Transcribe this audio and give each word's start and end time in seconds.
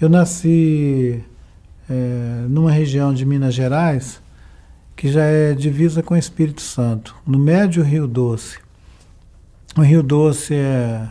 Eu 0.00 0.08
nasci 0.08 1.20
é, 1.90 2.44
numa 2.48 2.70
região 2.70 3.12
de 3.12 3.26
Minas 3.26 3.52
Gerais 3.52 4.22
que 4.94 5.10
já 5.10 5.24
é 5.24 5.54
divisa 5.54 6.04
com 6.04 6.14
o 6.14 6.16
Espírito 6.16 6.62
Santo, 6.62 7.16
no 7.26 7.36
médio 7.36 7.82
Rio 7.82 8.06
Doce. 8.06 8.58
O 9.76 9.80
Rio 9.80 10.00
Doce 10.00 10.54
é 10.54 11.08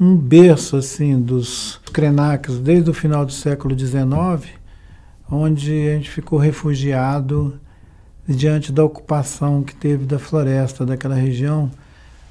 um 0.00 0.16
berço 0.16 0.76
assim 0.76 1.20
dos 1.20 1.78
Krenaks 1.92 2.58
desde 2.58 2.88
o 2.88 2.94
final 2.94 3.26
do 3.26 3.32
século 3.32 3.78
XIX, 3.78 4.50
onde 5.30 5.70
a 5.70 5.96
gente 5.96 6.10
ficou 6.10 6.38
refugiado 6.38 7.60
diante 8.26 8.72
da 8.72 8.82
ocupação 8.82 9.62
que 9.62 9.76
teve 9.76 10.06
da 10.06 10.18
floresta 10.18 10.86
daquela 10.86 11.14
região, 11.14 11.70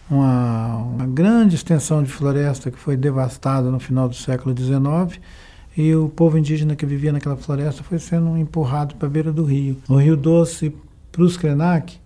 uma, 0.10 0.78
uma 0.78 1.06
grande 1.06 1.56
extensão 1.56 2.02
de 2.02 2.10
floresta 2.10 2.72
que 2.72 2.78
foi 2.80 2.98
devastada 2.98 3.70
no 3.70 3.80
final 3.80 4.10
do 4.10 4.16
século 4.16 4.56
XIX 4.58 5.20
e 5.78 5.94
o 5.94 6.08
povo 6.08 6.38
indígena 6.38 6.76
que 6.76 6.86
vivia 6.86 7.12
naquela 7.12 7.36
floresta 7.36 7.84
foi 7.84 8.00
sendo 8.00 8.38
empurrado 8.38 8.96
para 8.96 9.08
a 9.08 9.12
beira 9.12 9.32
do 9.32 9.44
rio. 9.44 9.78
O 9.90 9.98
Rio 9.98 10.16
Doce, 10.16 10.74
para 11.12 11.22
os 11.22 11.36
Krenak, 11.36 12.00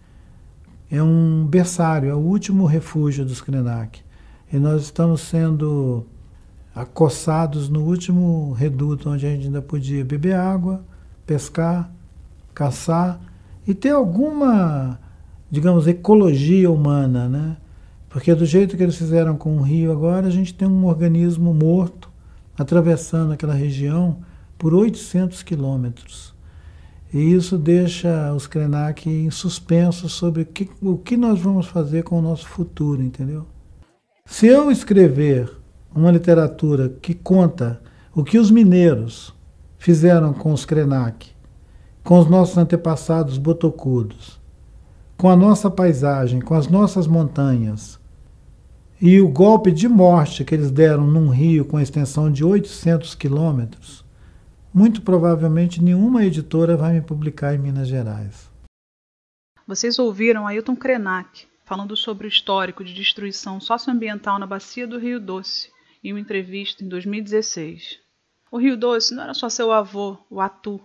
é 0.90 1.02
um 1.04 1.46
berçário, 1.46 2.10
é 2.10 2.16
o 2.16 2.20
último 2.20 2.66
refúgio 2.66 3.24
dos 3.24 3.42
Krenak. 3.42 4.02
E 4.52 4.58
nós 4.58 4.84
estamos 4.84 5.22
sendo 5.22 6.04
acossados 6.74 7.70
no 7.70 7.84
último 7.84 8.54
reduto, 8.54 9.10
onde 9.10 9.28
a 9.28 9.30
gente 9.30 9.46
ainda 9.46 9.62
podia 9.62 10.04
beber 10.04 10.36
água, 10.36 10.84
pescar, 11.28 11.92
caçar 12.56 13.22
e 13.68 13.76
ter 13.76 13.92
alguma, 13.92 15.00
digamos, 15.52 15.86
ecologia 15.86 16.72
humana, 16.72 17.30
né? 17.30 17.58
Porque 18.10 18.34
do 18.34 18.46
jeito 18.46 18.76
que 18.76 18.82
eles 18.82 18.98
fizeram 18.98 19.38
com 19.38 19.58
o 19.58 19.62
rio 19.62 19.92
agora, 19.92 20.26
a 20.26 20.32
gente 20.32 20.56
tem 20.56 20.68
um 20.68 20.88
organismo 20.88 21.54
morto 21.54 22.09
atravessando 22.60 23.32
aquela 23.32 23.54
região 23.54 24.20
por 24.58 24.74
800 24.74 25.42
quilômetros. 25.44 26.36
E 27.14 27.18
isso 27.18 27.58
deixa 27.58 28.34
os 28.34 28.46
Krenak 28.46 29.10
em 29.10 29.32
suspenso 29.32 30.10
sobre 30.10 30.42
o 30.42 30.46
que, 30.46 30.70
o 30.82 30.98
que 30.98 31.16
nós 31.16 31.40
vamos 31.40 31.68
fazer 31.68 32.04
com 32.04 32.20
o 32.20 32.22
nosso 32.22 32.48
futuro, 32.48 33.02
entendeu? 33.02 33.48
Se 34.26 34.46
eu 34.46 34.70
escrever 34.70 35.50
uma 35.96 36.12
literatura 36.12 36.90
que 37.02 37.14
conta 37.14 37.82
o 38.14 38.24
que 38.24 38.38
os 38.38 38.52
mineiros 38.52 39.34
fizeram 39.78 40.34
com 40.34 40.52
os 40.52 40.66
Krenak, 40.66 41.32
com 42.04 42.20
os 42.20 42.30
nossos 42.30 42.58
antepassados 42.58 43.38
botocudos, 43.38 44.40
com 45.18 45.30
a 45.30 45.36
nossa 45.36 45.72
paisagem, 45.72 46.42
com 46.42 46.54
as 46.54 46.68
nossas 46.68 47.08
montanhas, 47.08 47.99
e 49.02 49.22
o 49.22 49.30
golpe 49.30 49.72
de 49.72 49.88
morte 49.88 50.44
que 50.44 50.54
eles 50.54 50.72
deram 50.72 51.08
num 51.08 51.30
rio 51.30 51.64
com 51.64 51.80
extensão 51.80 52.30
de 52.30 52.44
800 52.44 53.16
quilômetros, 53.16 54.04
muito 54.74 55.02
provavelmente 55.02 55.82
nenhuma 55.82 56.26
editora 56.26 56.76
vai 56.76 56.94
me 56.94 57.02
publicar 57.02 57.56
em 57.56 57.58
Minas 57.58 57.88
Gerais. 57.88 58.52
Vocês 59.66 59.98
ouviram 60.00 60.46
Ailton 60.46 60.76
Krenak 60.76 61.48
falando 61.64 61.96
sobre 61.96 62.28
o 62.28 62.28
histórico 62.28 62.84
de 62.84 62.94
destruição 62.94 63.62
socioambiental 63.62 64.38
na 64.38 64.46
bacia 64.46 64.86
do 64.86 65.00
Rio 65.00 65.20
Doce 65.20 65.70
em 66.04 66.12
uma 66.12 66.20
entrevista 66.20 66.84
em 66.84 66.90
2016. 66.90 68.00
O 68.52 68.58
Rio 68.58 68.76
Doce 68.76 69.14
não 69.14 69.24
era 69.24 69.34
só 69.34 69.48
seu 69.48 69.72
avô, 69.72 70.18
o 70.30 70.42
Atu. 70.42 70.82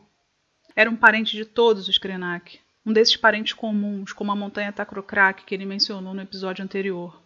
Era 0.77 0.91
um 0.91 0.97
parente 0.97 1.37
de 1.37 1.45
todos 1.45 1.89
os 1.89 1.99
Krenak, 1.99 2.61
um 2.87 2.93
desses 2.93 3.17
parentes 3.17 3.55
comuns, 3.55 4.13
como 4.13 4.31
a 4.31 4.37
montanha 4.37 4.73
Tacrocrac 4.73 5.45
que 5.45 5.55
ele 5.55 5.65
mencionou 5.65 6.15
no 6.15 6.21
episódio 6.21 6.63
anterior. 6.63 7.24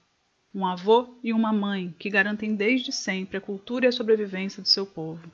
Um 0.55 0.67
avô 0.67 1.19
e 1.23 1.33
uma 1.33 1.53
mãe 1.53 1.95
que 1.99 2.09
garantem 2.09 2.55
desde 2.55 2.91
sempre 2.91 3.37
a 3.37 3.41
cultura 3.41 3.85
e 3.85 3.89
a 3.89 3.93
sobrevivência 3.93 4.63
do 4.63 4.69
seu 4.69 4.87
povo. 4.87 5.31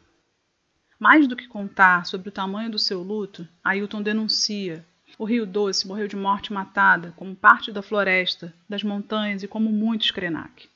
Mais 0.98 1.28
do 1.28 1.36
que 1.36 1.46
contar 1.46 2.06
sobre 2.06 2.28
o 2.28 2.32
tamanho 2.32 2.70
do 2.70 2.78
seu 2.78 3.02
luto, 3.02 3.46
Ailton 3.62 4.02
denuncia. 4.02 4.84
O 5.18 5.24
Rio 5.24 5.46
Doce 5.46 5.86
morreu 5.86 6.08
de 6.08 6.16
morte 6.16 6.52
matada, 6.52 7.12
como 7.16 7.36
parte 7.36 7.70
da 7.70 7.82
floresta, 7.82 8.52
das 8.68 8.82
montanhas 8.82 9.42
e 9.42 9.48
como 9.48 9.70
muitos 9.70 10.10
Krenak. 10.10 10.68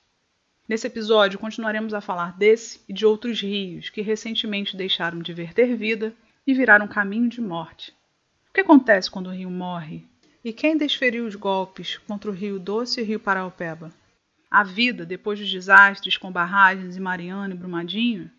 Nesse 0.69 0.87
episódio, 0.87 1.39
continuaremos 1.39 1.95
a 1.95 2.01
falar 2.01 2.37
desse 2.37 2.81
e 2.89 2.93
de 2.93 3.07
outros 3.07 3.41
rios 3.41 3.89
que 3.89 4.03
recentemente 4.03 4.77
deixaram 4.77 5.19
de 5.19 5.33
verter 5.33 5.75
vida 5.75 6.15
e 6.47 6.55
viraram 6.55 6.87
caminho 6.87 7.29
de 7.29 7.41
morte. 7.41 7.93
O 8.51 8.53
que 8.53 8.61
acontece 8.61 9.11
quando 9.11 9.29
o 9.29 9.35
rio 9.35 9.51
morre? 9.51 10.07
E 10.45 10.53
quem 10.53 10.77
desferiu 10.77 11.27
os 11.27 11.35
golpes 11.35 11.97
contra 11.99 12.31
o 12.31 12.35
Rio 12.35 12.59
Doce 12.59 13.01
e 13.01 13.03
o 13.03 13.07
Rio 13.07 13.21
Paraupeba? 13.21 13.93
A 14.51 14.65
vida 14.65 15.05
depois 15.05 15.39
dos 15.39 15.51
desastres 15.51 16.17
com 16.17 16.33
barragens 16.33 16.97
em 16.97 17.01
Mariana 17.01 17.55
e 17.55 17.57
Brumadinho? 17.57 18.31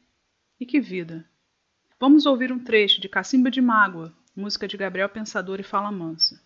E 0.59 0.66
que 0.66 0.80
vida? 0.80 1.24
Vamos 2.00 2.25
ouvir 2.25 2.52
um 2.52 2.58
trecho 2.58 3.00
de 3.00 3.08
Cacimba 3.08 3.52
de 3.52 3.62
Mágoa, 3.62 4.12
música 4.36 4.68
de 4.68 4.75
Gabriel 4.75 5.09
Pensador 5.09 5.59
e 5.59 5.64
Fala 5.64 5.92
Mansa. 5.92 6.42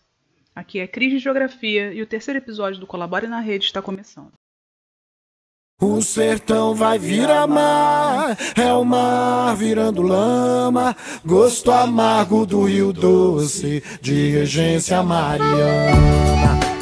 Aqui 0.53 0.79
é 0.79 0.87
Cris 0.87 1.11
de 1.11 1.19
Geografia 1.19 1.93
e 1.93 2.01
o 2.01 2.07
terceiro 2.07 2.39
episódio 2.39 2.79
do 2.79 2.87
Colabore 2.87 3.27
na 3.27 3.39
Rede 3.39 3.65
está 3.65 3.81
começando. 3.81 4.33
O 5.81 6.01
sertão 6.01 6.75
vai 6.75 6.99
virar 6.99 7.47
mar, 7.47 8.37
é 8.55 8.73
o 8.73 8.83
mar 8.83 9.55
virando 9.55 10.01
lama, 10.01 10.95
gosto 11.25 11.71
amargo 11.71 12.45
do 12.45 12.63
rio 12.63 12.93
doce, 12.93 13.81
de 14.01 14.29
regência 14.29 15.01
mariana. 15.01 16.72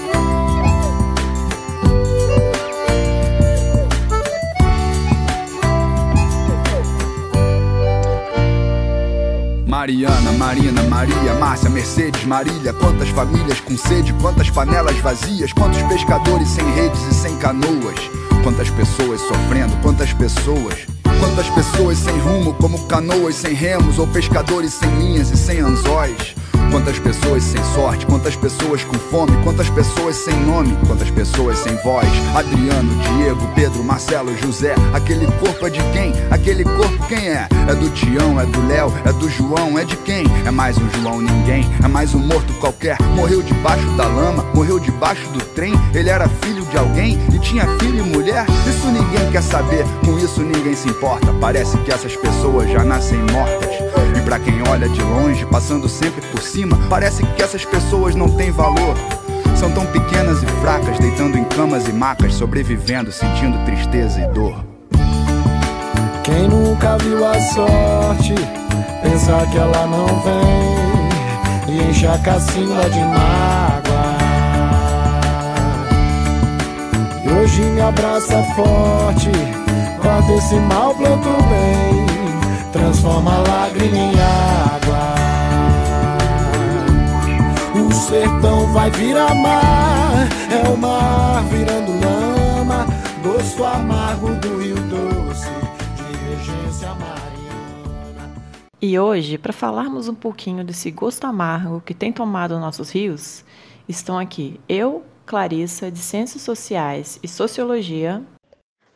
Mariana, 9.81 10.31
Marina, 10.33 10.83
Maria, 10.83 11.33
Márcia, 11.39 11.67
Mercedes, 11.67 12.23
Marília. 12.23 12.71
Quantas 12.71 13.09
famílias 13.09 13.59
com 13.61 13.75
sede, 13.75 14.13
quantas 14.21 14.47
panelas 14.47 14.95
vazias, 14.97 15.51
quantos 15.53 15.81
pescadores 15.81 16.49
sem 16.49 16.63
redes 16.75 17.01
e 17.09 17.13
sem 17.15 17.35
canoas. 17.37 17.99
Quantas 18.43 18.69
pessoas 18.69 19.19
sofrendo, 19.21 19.75
quantas 19.81 20.13
pessoas. 20.13 20.85
Quantas 21.19 21.49
pessoas 21.49 21.97
sem 21.97 22.15
rumo, 22.19 22.53
como 22.53 22.85
canoas 22.85 23.33
sem 23.33 23.55
remos, 23.55 23.97
ou 23.97 24.05
pescadores 24.05 24.71
sem 24.71 24.87
linhas 24.99 25.31
e 25.31 25.35
sem. 25.35 25.63
Quantas 26.81 26.97
pessoas 26.97 27.43
sem 27.43 27.63
sorte, 27.75 28.07
quantas 28.07 28.35
pessoas 28.35 28.83
com 28.83 28.97
fome, 28.97 29.31
quantas 29.43 29.69
pessoas 29.69 30.15
sem 30.15 30.33
nome, 30.33 30.75
quantas 30.87 31.11
pessoas 31.11 31.59
sem 31.59 31.75
voz. 31.83 32.07
Adriano, 32.35 32.89
Diego, 33.03 33.47
Pedro, 33.53 33.83
Marcelo, 33.83 34.35
José. 34.35 34.73
Aquele 34.91 35.27
corpo 35.33 35.67
é 35.67 35.69
de 35.69 35.79
quem? 35.91 36.11
Aquele 36.31 36.63
corpo 36.63 37.07
quem 37.07 37.29
é? 37.29 37.47
É 37.69 37.75
do 37.75 37.87
Tião, 37.91 38.41
é 38.41 38.47
do 38.47 38.67
Léo, 38.67 38.91
é 39.05 39.13
do 39.13 39.29
João, 39.29 39.77
é 39.77 39.85
de 39.85 39.95
quem? 39.97 40.25
É 40.43 40.49
mais 40.49 40.75
um 40.75 40.89
João 40.89 41.21
ninguém, 41.21 41.69
é 41.83 41.87
mais 41.87 42.15
um 42.15 42.19
morto 42.19 42.51
qualquer. 42.55 42.99
Morreu 43.15 43.43
debaixo 43.43 43.87
da 43.91 44.07
lama, 44.07 44.43
morreu 44.55 44.79
debaixo 44.79 45.29
do 45.29 45.39
trem. 45.53 45.73
Ele 45.93 46.09
era 46.09 46.27
filho 46.27 46.65
de 46.65 46.77
alguém 46.79 47.19
e 47.31 47.37
tinha 47.37 47.67
filho 47.77 47.99
e 47.99 48.09
mulher. 48.09 48.43
Isso 48.81 48.89
ninguém 48.89 49.31
quer 49.31 49.43
saber, 49.43 49.85
com 50.03 50.17
isso 50.17 50.41
ninguém 50.41 50.75
se 50.75 50.89
importa. 50.89 51.31
Parece 51.39 51.77
que 51.77 51.93
essas 51.93 52.15
pessoas 52.15 52.67
já 52.67 52.83
nascem 52.83 53.19
mortas. 53.31 53.75
E 54.17 54.21
pra 54.21 54.39
quem 54.39 54.55
olha 54.67 54.89
de 54.89 55.03
longe, 55.03 55.45
passando 55.45 55.87
sempre 55.87 56.19
por 56.31 56.41
cima, 56.41 56.75
parece 56.89 57.23
que 57.23 57.43
essas 57.43 57.63
pessoas 57.63 58.15
não 58.15 58.27
têm 58.27 58.49
valor. 58.49 58.95
São 59.55 59.69
tão 59.69 59.85
pequenas 59.85 60.41
e 60.41 60.47
fracas, 60.61 60.97
deitando 60.97 61.37
em 61.37 61.43
camas 61.43 61.87
e 61.87 61.93
macas, 61.93 62.33
sobrevivendo, 62.33 63.11
sentindo 63.11 63.63
tristeza 63.65 64.19
e 64.19 64.27
dor. 64.29 64.65
Quem 66.23 66.47
nunca 66.47 66.97
viu 66.97 67.23
a 67.23 67.39
sorte, 67.39 68.33
pensar 69.03 69.45
que 69.51 69.59
ela 69.59 69.85
não 69.85 70.07
vem 70.23 71.75
e 71.75 71.87
enche 71.87 72.07
a 72.07 72.17
cacimba 72.17 72.89
de 72.89 72.99
mágoa. 72.99 73.70
Hoje 77.31 77.61
me 77.61 77.81
abraça 77.81 78.43
forte, 78.55 79.31
corta 80.01 80.33
esse 80.33 80.55
mal, 80.55 80.93
planto 80.95 81.29
bem, 81.49 82.71
transforma 82.71 83.35
a 83.35 83.39
lágrima 83.39 83.97
em 83.97 84.11
água. 84.19 85.15
O 87.73 87.93
sertão 87.93 88.71
vai 88.73 88.89
virar 88.91 89.33
mar, 89.35 90.27
é 90.49 90.69
o 90.69 90.77
mar 90.77 91.43
virando 91.45 91.91
lama, 92.03 92.85
gosto 93.23 93.63
amargo 93.63 94.35
do 94.35 94.57
rio 94.61 94.75
doce, 94.75 95.49
de 95.95 96.03
regência 96.29 96.89
mariana. 96.89 98.31
E 98.81 98.99
hoje, 98.99 99.37
para 99.37 99.53
falarmos 99.53 100.07
um 100.07 100.15
pouquinho 100.15 100.63
desse 100.63 100.91
gosto 100.91 101.25
amargo 101.25 101.81
que 101.85 101.93
tem 101.93 102.11
tomado 102.11 102.59
nossos 102.59 102.91
rios, 102.91 103.45
estão 103.87 104.19
aqui 104.19 104.59
eu, 104.67 105.03
Clarissa, 105.31 105.89
de 105.89 105.99
Ciências 105.99 106.41
Sociais 106.41 107.17
e 107.23 107.27
Sociologia, 107.27 108.21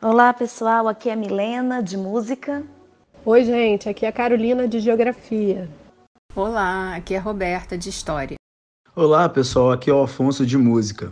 Olá 0.02 0.34
pessoal, 0.34 0.86
aqui 0.86 1.08
é 1.08 1.14
a 1.14 1.16
Milena 1.16 1.82
de 1.82 1.96
música. 1.96 2.62
Oi, 3.24 3.42
gente, 3.42 3.88
aqui 3.88 4.04
é 4.04 4.10
a 4.10 4.12
Carolina 4.12 4.68
de 4.68 4.78
Geografia. 4.78 5.66
Olá, 6.34 6.94
aqui 6.94 7.14
é 7.14 7.16
a 7.16 7.22
Roberta 7.22 7.78
de 7.78 7.88
História. 7.88 8.36
Olá, 8.94 9.26
pessoal. 9.30 9.72
Aqui 9.72 9.88
é 9.88 9.94
o 9.94 10.02
Afonso 10.02 10.44
de 10.44 10.58
Música. 10.58 11.10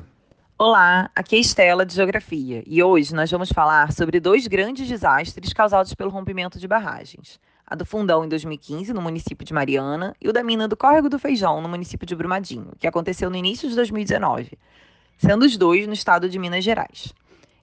Olá, 0.58 1.10
aqui 1.16 1.36
é 1.36 1.38
Estela 1.38 1.86
de 1.86 1.94
Geografia 1.94 2.62
e 2.66 2.82
hoje 2.82 3.14
nós 3.14 3.30
vamos 3.30 3.50
falar 3.50 3.94
sobre 3.94 4.20
dois 4.20 4.46
grandes 4.46 4.86
desastres 4.86 5.54
causados 5.54 5.94
pelo 5.94 6.10
rompimento 6.10 6.58
de 6.58 6.68
barragens: 6.68 7.40
a 7.66 7.74
do 7.74 7.86
Fundão 7.86 8.26
em 8.26 8.28
2015, 8.28 8.92
no 8.92 9.00
município 9.00 9.46
de 9.46 9.54
Mariana, 9.54 10.14
e 10.20 10.28
o 10.28 10.34
da 10.34 10.44
mina 10.44 10.68
do 10.68 10.76
Córrego 10.76 11.08
do 11.08 11.18
Feijão, 11.18 11.62
no 11.62 11.68
município 11.68 12.06
de 12.06 12.14
Brumadinho, 12.14 12.72
que 12.78 12.86
aconteceu 12.86 13.30
no 13.30 13.36
início 13.36 13.70
de 13.70 13.74
2019, 13.74 14.58
sendo 15.18 15.44
os 15.44 15.56
dois 15.56 15.86
no 15.86 15.92
estado 15.92 16.28
de 16.28 16.38
Minas 16.38 16.64
Gerais. 16.64 17.12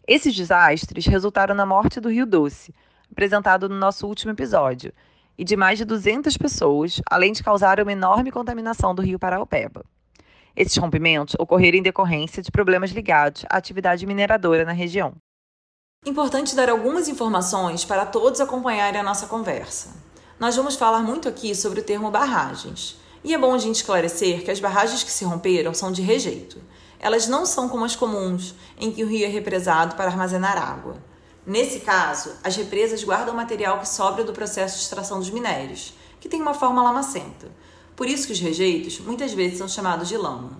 Esses 0.07 0.36
desastres 0.36 1.06
resultaram 1.06 1.56
na 1.56 1.65
morte 1.65 2.00
do 2.00 2.09
Rio 2.09 2.25
Doce, 2.25 2.74
apresentado 3.12 3.69
no 3.69 3.75
nosso 3.75 4.07
último 4.07 4.31
episódio, 4.31 4.94
e 5.38 5.44
de 5.44 5.56
mais 5.56 5.77
de 5.77 5.86
200 5.86 6.38
pessoas, 6.38 7.01
além 7.09 7.31
de 7.31 7.44
causar 7.44 7.80
uma 7.80 7.92
enorme 7.92 8.31
contaminação 8.31 8.94
do 8.94 9.01
rio 9.01 9.18
Paraupeba. 9.19 9.83
Esses 10.56 10.75
rompimentos 10.77 11.36
ocorreram 11.39 11.77
em 11.77 11.81
decorrência 11.81 12.44
de 12.44 12.51
problemas 12.51 12.92
ligados 12.92 13.45
à 13.50 13.57
atividade 13.57 14.06
mineradora 14.06 14.65
na 14.65 14.71
região. 14.71 15.13
Importante 16.06 16.56
dar 16.56 16.69
algumas 16.69 17.07
informações 17.07 17.86
para 17.86 18.06
todos 18.06 18.42
acompanharem 18.42 19.00
a 19.00 19.03
nossa 19.03 19.27
conversa. 19.27 19.95
Nós 20.39 20.56
vamos 20.56 20.75
falar 20.75 21.03
muito 21.03 21.30
aqui 21.30 21.53
sobre 21.56 21.80
o 21.80 21.83
termo 21.83 22.09
barragens. 22.09 23.00
E 23.24 23.33
é 23.33 23.38
bom 23.38 23.53
a 23.53 23.59
gente 23.59 23.75
esclarecer 23.75 24.44
que 24.44 24.50
as 24.50 24.59
barragens 24.59 25.03
que 25.03 25.12
se 25.12 25.24
romperam 25.24 25.74
são 25.74 25.92
de 25.92 26.01
rejeito. 26.01 26.59
Elas 27.03 27.27
não 27.27 27.48
são 27.48 27.68
como 27.68 27.83
as 27.83 27.95
comuns, 27.95 28.53
em 28.77 28.92
que 28.92 29.03
o 29.03 29.07
rio 29.07 29.25
é 29.25 29.27
represado 29.27 29.95
para 29.95 30.12
armazenar 30.12 30.56
água. 30.56 30.98
Nesse 31.44 31.80
caso, 31.80 32.33
as 32.44 32.56
represas 32.56 33.03
guardam 33.03 33.33
o 33.33 33.38
material 33.38 33.80
que 33.80 33.89
sobra 33.89 34.24
do 34.24 34.31
processo 34.31 34.77
de 34.77 34.83
extração 34.83 35.18
dos 35.18 35.31
minérios, 35.31 35.95
que 36.19 36.30
tem 36.30 36.39
uma 36.39 36.53
forma 36.53 36.83
lamacenta. 36.83 37.51
Por 37.95 38.07
isso 38.07 38.27
que 38.27 38.33
os 38.33 38.39
rejeitos 38.39 39.00
muitas 39.00 39.33
vezes 39.33 39.57
são 39.57 39.68
chamados 39.68 40.07
de 40.07 40.15
lama. 40.15 40.59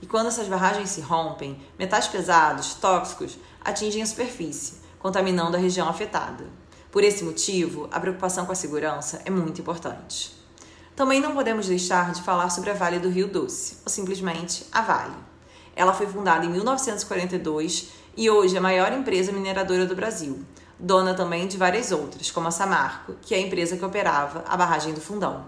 E 0.00 0.06
quando 0.06 0.28
essas 0.28 0.48
barragens 0.48 0.88
se 0.88 1.02
rompem, 1.02 1.60
metais 1.78 2.08
pesados, 2.08 2.72
tóxicos, 2.72 3.36
atingem 3.62 4.02
a 4.02 4.06
superfície, 4.06 4.80
contaminando 4.98 5.58
a 5.58 5.60
região 5.60 5.90
afetada. 5.90 6.46
Por 6.90 7.04
esse 7.04 7.22
motivo, 7.22 7.86
a 7.92 8.00
preocupação 8.00 8.46
com 8.46 8.52
a 8.52 8.54
segurança 8.54 9.20
é 9.26 9.30
muito 9.30 9.60
importante. 9.60 10.34
Também 10.96 11.20
não 11.20 11.34
podemos 11.34 11.66
deixar 11.66 12.12
de 12.12 12.22
falar 12.22 12.48
sobre 12.48 12.70
a 12.70 12.74
Vale 12.74 12.98
do 12.98 13.10
Rio 13.10 13.28
Doce, 13.28 13.76
ou 13.84 13.92
simplesmente 13.92 14.64
a 14.72 14.80
Vale. 14.80 15.31
Ela 15.74 15.92
foi 15.92 16.06
fundada 16.06 16.44
em 16.44 16.50
1942 16.50 17.92
e 18.16 18.28
hoje 18.28 18.54
é 18.54 18.58
a 18.58 18.62
maior 18.62 18.92
empresa 18.92 19.32
mineradora 19.32 19.86
do 19.86 19.96
Brasil, 19.96 20.40
dona 20.78 21.14
também 21.14 21.46
de 21.46 21.56
várias 21.56 21.92
outras, 21.92 22.30
como 22.30 22.48
a 22.48 22.50
Samarco, 22.50 23.14
que 23.22 23.34
é 23.34 23.38
a 23.38 23.40
empresa 23.40 23.76
que 23.76 23.84
operava 23.84 24.44
a 24.46 24.56
barragem 24.56 24.92
do 24.92 25.00
Fundão. 25.00 25.44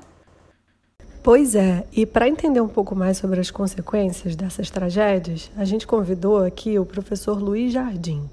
Pois 1.22 1.54
é, 1.54 1.86
e 1.90 2.04
para 2.04 2.28
entender 2.28 2.60
um 2.60 2.68
pouco 2.68 2.94
mais 2.94 3.16
sobre 3.16 3.40
as 3.40 3.50
consequências 3.50 4.36
dessas 4.36 4.70
tragédias, 4.70 5.50
a 5.56 5.64
gente 5.64 5.86
convidou 5.86 6.44
aqui 6.44 6.78
o 6.78 6.84
professor 6.84 7.42
Luiz 7.42 7.72
Jardim. 7.72 8.28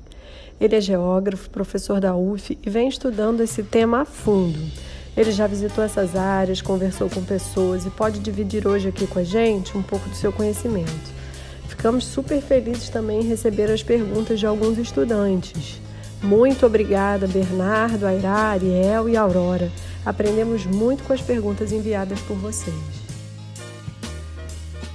Ele 0.60 0.76
é 0.76 0.82
geógrafo, 0.82 1.50
professor 1.50 2.00
da 2.00 2.16
UF 2.16 2.58
e 2.62 2.70
vem 2.70 2.88
estudando 2.88 3.42
esse 3.42 3.64
tema 3.64 4.02
a 4.02 4.06
fundo. 4.06 4.60
Ele 5.16 5.32
já 5.32 5.48
visitou 5.48 5.84
essas 5.84 6.16
áreas, 6.16 6.62
conversou 6.62 7.10
com 7.10 7.24
pessoas 7.24 7.86
e 7.86 7.90
pode 7.90 8.20
dividir 8.20 8.68
hoje 8.68 8.90
aqui 8.90 9.08
com 9.08 9.20
a 9.20 9.24
gente 9.24 9.78
um 9.78 9.82
pouco 9.82 10.08
do 10.08 10.16
seu 10.16 10.32
conhecimento. 10.32 11.21
Ficamos 11.81 12.06
super 12.06 12.39
felizes 12.44 12.89
também 12.89 13.22
em 13.22 13.28
receber 13.28 13.72
as 13.72 13.81
perguntas 13.81 14.39
de 14.39 14.45
alguns 14.45 14.78
estudantes. 14.78 15.81
Muito 16.22 16.63
obrigada, 16.63 17.25
Bernardo, 17.25 18.06
Airá, 18.06 18.51
Ariel 18.51 19.10
e 19.10 19.18
Aurora. 19.18 19.72
Aprendemos 20.06 20.63
muito 20.63 21.04
com 21.04 21.12
as 21.12 21.24
perguntas 21.24 21.72
enviadas 21.72 22.22
por 22.22 22.38
vocês. 22.38 22.75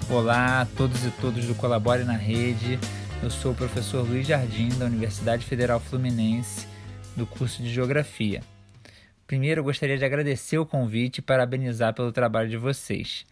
Olá 0.09 0.61
a 0.61 0.65
todos 0.65 1.05
e 1.05 1.11
todas 1.21 1.45
do 1.47 1.57
Colabore 1.57 2.05
na 2.05 2.17
Rede. 2.17 2.79
Eu 3.21 3.31
sou 3.31 3.51
o 3.51 3.57
professor 3.57 4.09
Luiz 4.09 4.25
Jardim, 4.25 4.69
da 4.79 4.85
Universidade 4.85 5.45
Federal 5.45 5.81
Fluminense, 5.81 6.69
do 7.17 7.27
curso 7.27 7.65
de 7.65 7.69
Geografia. 7.69 8.43
Primeiro, 9.27 9.59
eu 9.59 9.65
gostaria 9.65 9.99
de 9.99 10.05
agradecer 10.05 10.59
o 10.59 10.65
convite 10.65 11.19
e 11.19 11.23
parabenizar 11.23 11.93
pelo 11.95 12.13
trabalho 12.13 12.49
de 12.49 12.57
vocês. 12.57 13.27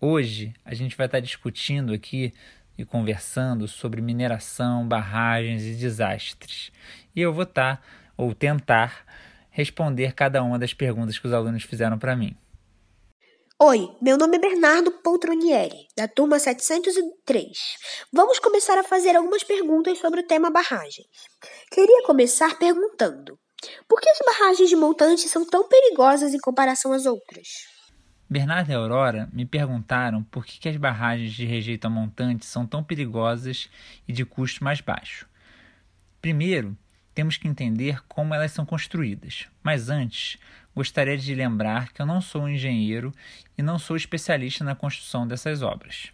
Hoje, 0.00 0.52
a 0.64 0.72
gente 0.72 0.96
vai 0.96 1.06
estar 1.06 1.18
discutindo 1.18 1.92
aqui 1.92 2.32
e 2.76 2.84
conversando 2.84 3.68
sobre 3.68 4.00
mineração, 4.00 4.86
barragens 4.86 5.62
e 5.62 5.74
desastres. 5.74 6.72
E 7.14 7.20
eu 7.20 7.32
vou 7.32 7.44
estar, 7.44 7.76
tá, 7.76 7.82
ou 8.16 8.34
tentar, 8.34 9.04
responder 9.50 10.14
cada 10.14 10.42
uma 10.42 10.58
das 10.58 10.74
perguntas 10.74 11.18
que 11.18 11.26
os 11.26 11.32
alunos 11.32 11.62
fizeram 11.62 11.98
para 11.98 12.16
mim. 12.16 12.36
Oi, 13.58 13.88
meu 14.00 14.18
nome 14.18 14.38
é 14.38 14.40
Bernardo 14.40 14.90
Poltronieri, 14.90 15.86
da 15.96 16.08
turma 16.08 16.38
703. 16.38 17.76
Vamos 18.12 18.40
começar 18.40 18.76
a 18.76 18.82
fazer 18.82 19.14
algumas 19.14 19.44
perguntas 19.44 19.98
sobre 19.98 20.20
o 20.20 20.26
tema 20.26 20.50
barragens. 20.50 21.06
Queria 21.70 22.02
começar 22.02 22.58
perguntando: 22.58 23.38
por 23.86 24.00
que 24.00 24.10
as 24.10 24.18
barragens 24.26 24.68
de 24.68 24.74
montantes 24.74 25.30
são 25.30 25.46
tão 25.46 25.68
perigosas 25.68 26.34
em 26.34 26.40
comparação 26.40 26.92
às 26.92 27.06
outras? 27.06 27.71
Bernardo 28.32 28.70
e 28.70 28.74
Aurora 28.74 29.28
me 29.30 29.44
perguntaram 29.44 30.22
por 30.22 30.46
que, 30.46 30.58
que 30.58 30.66
as 30.66 30.78
barragens 30.78 31.34
de 31.34 31.44
rejeito 31.44 31.84
a 31.84 31.90
montante 31.90 32.46
são 32.46 32.66
tão 32.66 32.82
perigosas 32.82 33.68
e 34.08 34.12
de 34.14 34.24
custo 34.24 34.64
mais 34.64 34.80
baixo. 34.80 35.28
Primeiro, 36.18 36.74
temos 37.14 37.36
que 37.36 37.46
entender 37.46 38.02
como 38.08 38.32
elas 38.32 38.50
são 38.52 38.64
construídas. 38.64 39.48
Mas 39.62 39.90
antes, 39.90 40.38
gostaria 40.74 41.18
de 41.18 41.34
lembrar 41.34 41.92
que 41.92 42.00
eu 42.00 42.06
não 42.06 42.22
sou 42.22 42.44
um 42.44 42.48
engenheiro 42.48 43.12
e 43.58 43.62
não 43.62 43.78
sou 43.78 43.98
especialista 43.98 44.64
na 44.64 44.74
construção 44.74 45.28
dessas 45.28 45.60
obras. 45.60 46.10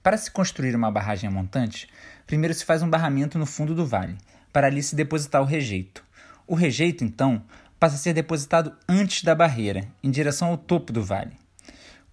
Para 0.00 0.16
se 0.16 0.30
construir 0.30 0.76
uma 0.76 0.92
barragem 0.92 1.28
montante, 1.28 1.88
primeiro 2.24 2.54
se 2.54 2.64
faz 2.64 2.84
um 2.84 2.88
barramento 2.88 3.36
no 3.36 3.46
fundo 3.46 3.74
do 3.74 3.84
vale, 3.84 4.16
para 4.52 4.68
ali 4.68 4.80
se 4.80 4.94
depositar 4.94 5.42
o 5.42 5.46
rejeito. 5.46 6.04
O 6.46 6.54
rejeito, 6.54 7.02
então, 7.02 7.42
passa 7.82 7.96
a 7.96 7.98
ser 7.98 8.12
depositado 8.12 8.76
antes 8.88 9.24
da 9.24 9.34
barreira, 9.34 9.88
em 10.04 10.08
direção 10.08 10.50
ao 10.50 10.56
topo 10.56 10.92
do 10.92 11.02
vale. 11.02 11.36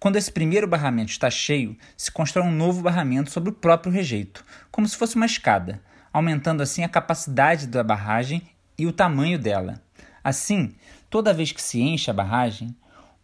Quando 0.00 0.16
esse 0.16 0.32
primeiro 0.32 0.66
barramento 0.66 1.12
está 1.12 1.30
cheio, 1.30 1.78
se 1.96 2.10
constrói 2.10 2.44
um 2.44 2.50
novo 2.50 2.82
barramento 2.82 3.30
sobre 3.30 3.50
o 3.50 3.52
próprio 3.52 3.92
rejeito, 3.92 4.44
como 4.68 4.88
se 4.88 4.96
fosse 4.96 5.14
uma 5.14 5.26
escada, 5.26 5.80
aumentando 6.12 6.60
assim 6.60 6.82
a 6.82 6.88
capacidade 6.88 7.68
da 7.68 7.84
barragem 7.84 8.42
e 8.76 8.84
o 8.84 8.92
tamanho 8.92 9.38
dela. 9.38 9.80
Assim, 10.24 10.74
toda 11.08 11.32
vez 11.32 11.52
que 11.52 11.62
se 11.62 11.80
enche 11.80 12.10
a 12.10 12.14
barragem, 12.14 12.74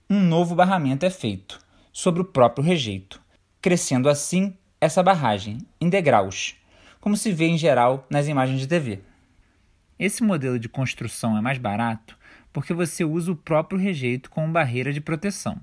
um 0.09 0.21
novo 0.21 0.55
barramento 0.55 1.05
é 1.05 1.11
feito 1.11 1.59
sobre 1.93 2.23
o 2.23 2.27
próprio 2.27 2.65
rejeito, 2.65 3.21
crescendo 3.61 4.09
assim 4.09 4.57
essa 4.81 5.03
barragem 5.03 5.59
em 5.81 5.89
degraus, 5.89 6.55
como 7.01 7.17
se 7.17 7.33
vê 7.33 7.47
em 7.47 7.59
geral 7.59 8.07
nas 8.09 8.29
imagens 8.29 8.61
de 8.61 8.69
TV. 8.69 9.01
Esse 9.99 10.23
modelo 10.23 10.61
de 10.61 10.69
construção 10.69 11.37
é 11.37 11.41
mais 11.41 11.59
barato 11.59 12.16
porque 12.57 12.73
você 12.73 13.05
usa 13.05 13.33
o 13.33 13.37
próprio 13.37 13.79
rejeito 13.79 14.31
como 14.31 14.51
barreira 14.51 14.91
de 14.91 14.99
proteção. 14.99 15.61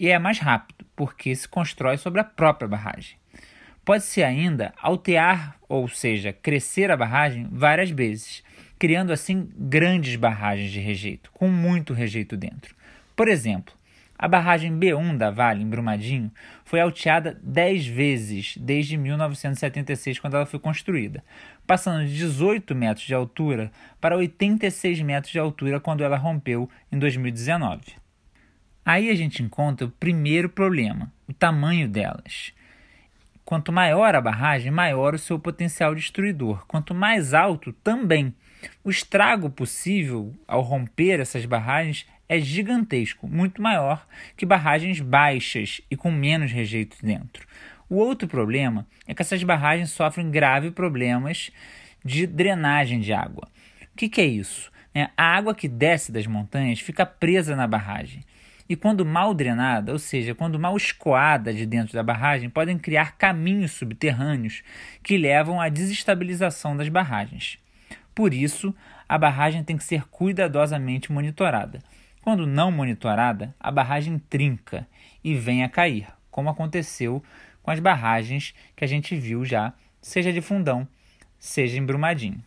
E 0.00 0.08
é 0.08 0.18
mais 0.18 0.38
rápido, 0.38 0.86
porque 0.96 1.36
se 1.36 1.46
constrói 1.46 1.98
sobre 1.98 2.22
a 2.22 2.24
própria 2.24 2.66
barragem. 2.66 3.18
Pode-se 3.84 4.22
ainda 4.22 4.72
altear, 4.80 5.58
ou 5.68 5.86
seja, 5.88 6.32
crescer 6.32 6.90
a 6.90 6.96
barragem 6.96 7.46
várias 7.52 7.90
vezes, 7.90 8.42
criando 8.78 9.12
assim 9.12 9.50
grandes 9.58 10.16
barragens 10.16 10.70
de 10.70 10.80
rejeito, 10.80 11.30
com 11.32 11.50
muito 11.50 11.92
rejeito 11.92 12.34
dentro. 12.34 12.74
Por 13.14 13.28
exemplo, 13.28 13.74
a 14.18 14.26
barragem 14.26 14.72
B1 14.72 15.18
da 15.18 15.30
Vale, 15.30 15.62
em 15.62 15.68
Brumadinho, 15.68 16.32
foi 16.64 16.80
alteada 16.80 17.38
10 17.42 17.86
vezes 17.88 18.56
desde 18.56 18.96
1976, 18.96 20.18
quando 20.18 20.36
ela 20.36 20.46
foi 20.46 20.58
construída, 20.58 21.22
passando 21.66 22.06
de 22.06 22.14
18 22.16 22.74
metros 22.74 23.06
de 23.06 23.14
altura 23.14 23.70
para 24.00 24.16
86 24.16 25.00
metros 25.02 25.32
de 25.32 25.38
altura 25.38 25.80
quando 25.80 26.04
ela 26.04 26.16
rompeu 26.16 26.70
em 26.90 26.98
2019. 26.98 27.80
Aí 28.84 29.10
a 29.10 29.14
gente 29.14 29.42
encontra 29.42 29.86
o 29.86 29.90
primeiro 29.90 30.48
problema, 30.48 31.12
o 31.26 31.32
tamanho 31.32 31.88
delas. 31.88 32.52
Quanto 33.44 33.72
maior 33.72 34.14
a 34.14 34.20
barragem, 34.20 34.70
maior 34.70 35.14
o 35.14 35.18
seu 35.18 35.38
potencial 35.38 35.94
destruidor. 35.94 36.64
Quanto 36.66 36.94
mais 36.94 37.34
alto, 37.34 37.72
também. 37.72 38.34
O 38.82 38.90
estrago 38.90 39.50
possível 39.50 40.34
ao 40.46 40.62
romper 40.62 41.20
essas 41.20 41.44
barragens 41.44 42.06
é 42.28 42.40
gigantesco, 42.40 43.28
muito 43.28 43.62
maior 43.62 44.06
que 44.36 44.44
barragens 44.44 45.00
baixas 45.00 45.80
e 45.90 45.96
com 45.96 46.10
menos 46.10 46.50
rejeito 46.50 46.96
dentro. 47.00 47.46
O 47.88 47.96
outro 47.96 48.26
problema 48.26 48.86
é 49.06 49.14
que 49.14 49.22
essas 49.22 49.42
barragens 49.42 49.90
sofrem 49.90 50.30
graves 50.30 50.72
problemas 50.72 51.50
de 52.04 52.26
drenagem 52.26 53.00
de 53.00 53.12
água. 53.12 53.48
O 53.82 53.96
que, 53.96 54.08
que 54.08 54.20
é 54.20 54.26
isso? 54.26 54.70
É, 54.94 55.10
a 55.16 55.36
água 55.36 55.54
que 55.54 55.68
desce 55.68 56.10
das 56.10 56.26
montanhas 56.26 56.80
fica 56.80 57.04
presa 57.04 57.54
na 57.54 57.66
barragem. 57.66 58.24
E 58.68 58.74
quando 58.74 59.06
mal 59.06 59.32
drenada, 59.32 59.92
ou 59.92 59.98
seja, 59.98 60.34
quando 60.34 60.58
mal 60.58 60.76
escoada 60.76 61.54
de 61.54 61.64
dentro 61.64 61.94
da 61.94 62.02
barragem, 62.02 62.50
podem 62.50 62.76
criar 62.76 63.16
caminhos 63.16 63.72
subterrâneos 63.72 64.62
que 65.02 65.16
levam 65.16 65.60
à 65.60 65.68
desestabilização 65.68 66.76
das 66.76 66.88
barragens. 66.88 67.58
Por 68.12 68.34
isso, 68.34 68.74
a 69.08 69.16
barragem 69.16 69.62
tem 69.62 69.76
que 69.76 69.84
ser 69.84 70.04
cuidadosamente 70.08 71.12
monitorada. 71.12 71.78
Quando 72.22 72.46
não 72.46 72.72
monitorada, 72.72 73.54
a 73.60 73.70
barragem 73.70 74.18
trinca 74.18 74.88
e 75.22 75.34
vem 75.34 75.62
a 75.62 75.68
cair, 75.68 76.08
como 76.28 76.50
aconteceu 76.50 77.22
com 77.66 77.72
as 77.72 77.80
barragens 77.80 78.54
que 78.76 78.84
a 78.84 78.86
gente 78.86 79.16
viu 79.16 79.44
já, 79.44 79.74
seja 80.00 80.32
de 80.32 80.40
Fundão, 80.40 80.86
seja 81.36 81.76
em 81.76 81.84
Brumadinho. 81.84 82.40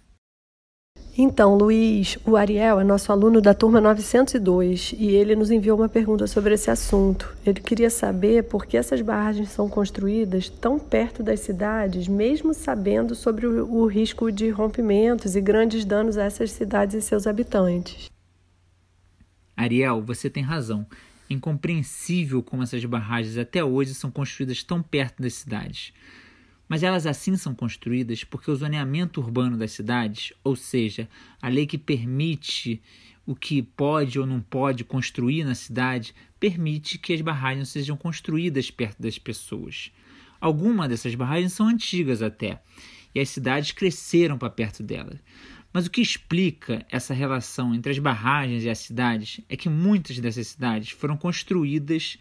Então, 1.17 1.57
Luiz, 1.57 2.17
o 2.25 2.37
Ariel 2.37 2.79
é 2.79 2.85
nosso 2.85 3.11
aluno 3.11 3.41
da 3.41 3.53
turma 3.53 3.81
902 3.81 4.95
e 4.97 5.07
ele 5.09 5.35
nos 5.35 5.51
enviou 5.51 5.77
uma 5.77 5.89
pergunta 5.89 6.25
sobre 6.25 6.53
esse 6.53 6.71
assunto. 6.71 7.35
Ele 7.45 7.59
queria 7.59 7.89
saber 7.89 8.45
por 8.45 8.65
que 8.65 8.77
essas 8.77 9.01
barragens 9.01 9.49
são 9.49 9.67
construídas 9.67 10.47
tão 10.47 10.79
perto 10.79 11.21
das 11.21 11.41
cidades, 11.41 12.07
mesmo 12.07 12.53
sabendo 12.53 13.13
sobre 13.13 13.45
o, 13.45 13.69
o 13.69 13.85
risco 13.87 14.31
de 14.31 14.49
rompimentos 14.49 15.35
e 15.35 15.41
grandes 15.41 15.83
danos 15.83 16.17
a 16.17 16.23
essas 16.23 16.51
cidades 16.51 16.95
e 16.95 17.01
seus 17.01 17.27
habitantes. 17.27 18.09
Ariel, 19.57 20.01
você 20.01 20.29
tem 20.29 20.41
razão. 20.41 20.85
Incompreensível 21.29 22.41
como 22.41 22.63
essas 22.63 22.83
barragens 22.85 23.37
até 23.37 23.63
hoje 23.63 23.93
são 23.93 24.09
construídas 24.09 24.63
tão 24.63 24.81
perto 24.81 25.21
das 25.21 25.33
cidades. 25.33 25.93
Mas 26.67 26.83
elas 26.83 27.05
assim 27.05 27.35
são 27.35 27.53
construídas 27.53 28.23
porque 28.23 28.49
o 28.49 28.55
zoneamento 28.55 29.19
urbano 29.21 29.57
das 29.57 29.71
cidades, 29.71 30.33
ou 30.43 30.55
seja, 30.55 31.09
a 31.41 31.47
lei 31.47 31.65
que 31.65 31.77
permite 31.77 32.81
o 33.25 33.35
que 33.35 33.61
pode 33.61 34.19
ou 34.19 34.25
não 34.25 34.41
pode 34.41 34.83
construir 34.83 35.43
na 35.43 35.53
cidade, 35.53 36.15
permite 36.39 36.97
que 36.97 37.13
as 37.13 37.21
barragens 37.21 37.69
sejam 37.69 37.95
construídas 37.95 38.71
perto 38.71 39.01
das 39.01 39.19
pessoas. 39.19 39.91
Algumas 40.41 40.89
dessas 40.89 41.13
barragens 41.13 41.53
são 41.53 41.67
antigas 41.67 42.21
até, 42.21 42.61
e 43.13 43.19
as 43.19 43.29
cidades 43.29 43.71
cresceram 43.71 44.37
para 44.37 44.49
perto 44.49 44.81
delas. 44.81 45.19
Mas 45.71 45.85
o 45.85 45.91
que 45.91 46.01
explica 46.01 46.85
essa 46.89 47.13
relação 47.13 47.75
entre 47.75 47.91
as 47.91 47.99
barragens 47.99 48.63
e 48.63 48.69
as 48.69 48.79
cidades 48.79 49.41
é 49.47 49.55
que 49.55 49.69
muitas 49.69 50.19
dessas 50.19 50.47
cidades 50.47 50.91
foram 50.91 51.15
construídas 51.15 52.17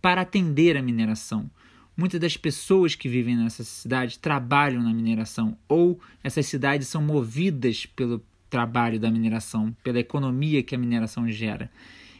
para 0.00 0.20
atender 0.20 0.76
a 0.76 0.82
mineração, 0.82 1.50
Muitas 1.96 2.20
das 2.20 2.36
pessoas 2.36 2.94
que 2.94 3.08
vivem 3.08 3.34
nessas 3.34 3.66
cidades 3.68 4.18
trabalham 4.18 4.82
na 4.82 4.92
mineração 4.92 5.56
ou 5.66 5.98
essas 6.22 6.44
cidades 6.44 6.88
são 6.88 7.00
movidas 7.00 7.86
pelo 7.86 8.22
trabalho 8.50 9.00
da 9.00 9.10
mineração, 9.10 9.74
pela 9.82 9.98
economia 9.98 10.62
que 10.62 10.74
a 10.74 10.78
mineração 10.78 11.26
gera. 11.26 11.70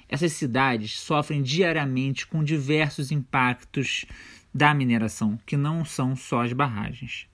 Essas 0.09 0.33
cidades 0.33 0.99
sofrem 0.99 1.43
diariamente 1.43 2.27
com 2.27 2.43
diversos 2.43 3.13
impactos 3.13 4.07
da 4.55 4.73
mineração, 4.73 5.39
que 5.45 5.59
não 5.59 5.85
são 5.85 6.17
só 6.17 6.43
as 6.43 6.55
barragens. 6.55 7.29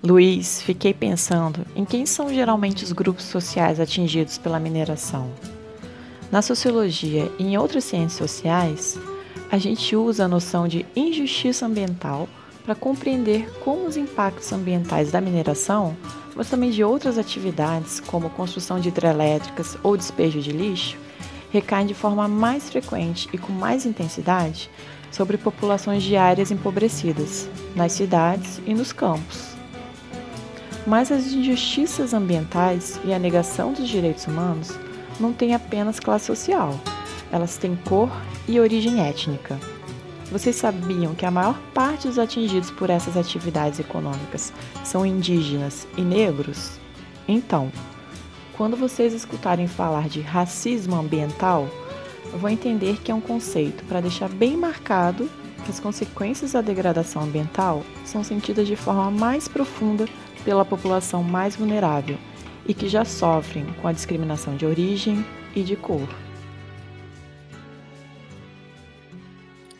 Luiz, 0.00 0.62
fiquei 0.62 0.94
pensando 0.94 1.66
em 1.74 1.84
quem 1.84 2.06
são 2.06 2.32
geralmente 2.32 2.84
os 2.84 2.92
grupos 2.92 3.24
sociais 3.24 3.80
atingidos 3.80 4.38
pela 4.38 4.60
mineração. 4.60 5.28
Na 6.30 6.40
sociologia 6.40 7.28
e 7.36 7.42
em 7.42 7.58
outras 7.58 7.82
ciências 7.82 8.12
sociais, 8.12 8.96
a 9.50 9.58
gente 9.58 9.96
usa 9.96 10.24
a 10.24 10.28
noção 10.28 10.68
de 10.68 10.86
injustiça 10.94 11.66
ambiental 11.66 12.28
para 12.64 12.76
compreender 12.76 13.50
como 13.64 13.86
os 13.86 13.96
impactos 13.96 14.52
ambientais 14.52 15.10
da 15.10 15.20
mineração, 15.20 15.96
mas 16.36 16.48
também 16.48 16.70
de 16.70 16.84
outras 16.84 17.18
atividades, 17.18 17.98
como 17.98 18.30
construção 18.30 18.78
de 18.78 18.90
hidrelétricas 18.90 19.76
ou 19.82 19.96
despejo 19.96 20.40
de 20.40 20.52
lixo, 20.52 20.96
recaem 21.50 21.88
de 21.88 21.94
forma 21.94 22.28
mais 22.28 22.70
frequente 22.70 23.28
e 23.32 23.38
com 23.38 23.52
mais 23.52 23.84
intensidade 23.84 24.70
sobre 25.10 25.36
populações 25.36 26.04
de 26.04 26.16
áreas 26.16 26.52
empobrecidas, 26.52 27.48
nas 27.74 27.90
cidades 27.90 28.60
e 28.64 28.74
nos 28.74 28.92
campos. 28.92 29.57
Mas 30.88 31.12
as 31.12 31.26
injustiças 31.26 32.14
ambientais 32.14 32.98
e 33.04 33.12
a 33.12 33.18
negação 33.18 33.74
dos 33.74 33.86
direitos 33.86 34.26
humanos 34.26 34.72
não 35.20 35.34
têm 35.34 35.54
apenas 35.54 36.00
classe 36.00 36.24
social, 36.24 36.80
elas 37.30 37.58
têm 37.58 37.76
cor 37.76 38.10
e 38.48 38.58
origem 38.58 39.06
étnica. 39.06 39.58
Vocês 40.32 40.56
sabiam 40.56 41.14
que 41.14 41.26
a 41.26 41.30
maior 41.30 41.60
parte 41.74 42.08
dos 42.08 42.18
atingidos 42.18 42.70
por 42.70 42.88
essas 42.88 43.18
atividades 43.18 43.78
econômicas 43.78 44.50
são 44.82 45.04
indígenas 45.04 45.86
e 45.94 46.00
negros? 46.00 46.80
Então, 47.28 47.70
quando 48.56 48.74
vocês 48.74 49.12
escutarem 49.12 49.68
falar 49.68 50.08
de 50.08 50.22
racismo 50.22 50.96
ambiental, 50.96 51.68
vão 52.32 52.48
entender 52.48 52.96
que 53.02 53.12
é 53.12 53.14
um 53.14 53.20
conceito 53.20 53.84
para 53.84 54.00
deixar 54.00 54.30
bem 54.30 54.56
marcado 54.56 55.28
que 55.66 55.70
as 55.70 55.80
consequências 55.80 56.52
da 56.52 56.62
degradação 56.62 57.20
ambiental 57.20 57.84
são 58.06 58.24
sentidas 58.24 58.66
de 58.66 58.74
forma 58.74 59.10
mais 59.10 59.48
profunda 59.48 60.06
pela 60.44 60.64
população 60.64 61.22
mais 61.22 61.56
vulnerável 61.56 62.18
e 62.66 62.74
que 62.74 62.88
já 62.88 63.04
sofrem 63.04 63.66
com 63.80 63.88
a 63.88 63.92
discriminação 63.92 64.56
de 64.56 64.66
origem 64.66 65.24
e 65.54 65.62
de 65.62 65.76
cor. 65.76 66.08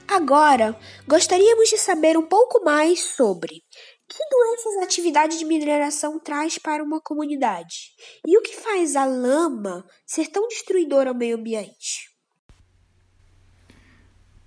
Agora, 0.08 0.76
gostaríamos 1.06 1.68
de 1.68 1.78
saber 1.78 2.16
um 2.16 2.26
pouco 2.26 2.64
mais 2.64 3.00
sobre 3.00 3.62
que 4.08 4.24
doenças 4.30 4.76
a 4.78 4.84
atividade 4.84 5.38
de 5.38 5.44
mineração 5.44 6.18
traz 6.18 6.58
para 6.58 6.82
uma 6.82 7.00
comunidade 7.00 7.90
e 8.26 8.36
o 8.38 8.42
que 8.42 8.56
faz 8.56 8.96
a 8.96 9.04
lama 9.04 9.84
ser 10.06 10.28
tão 10.28 10.48
destruidora 10.48 11.10
ao 11.10 11.16
meio 11.16 11.36
ambiente. 11.36 12.07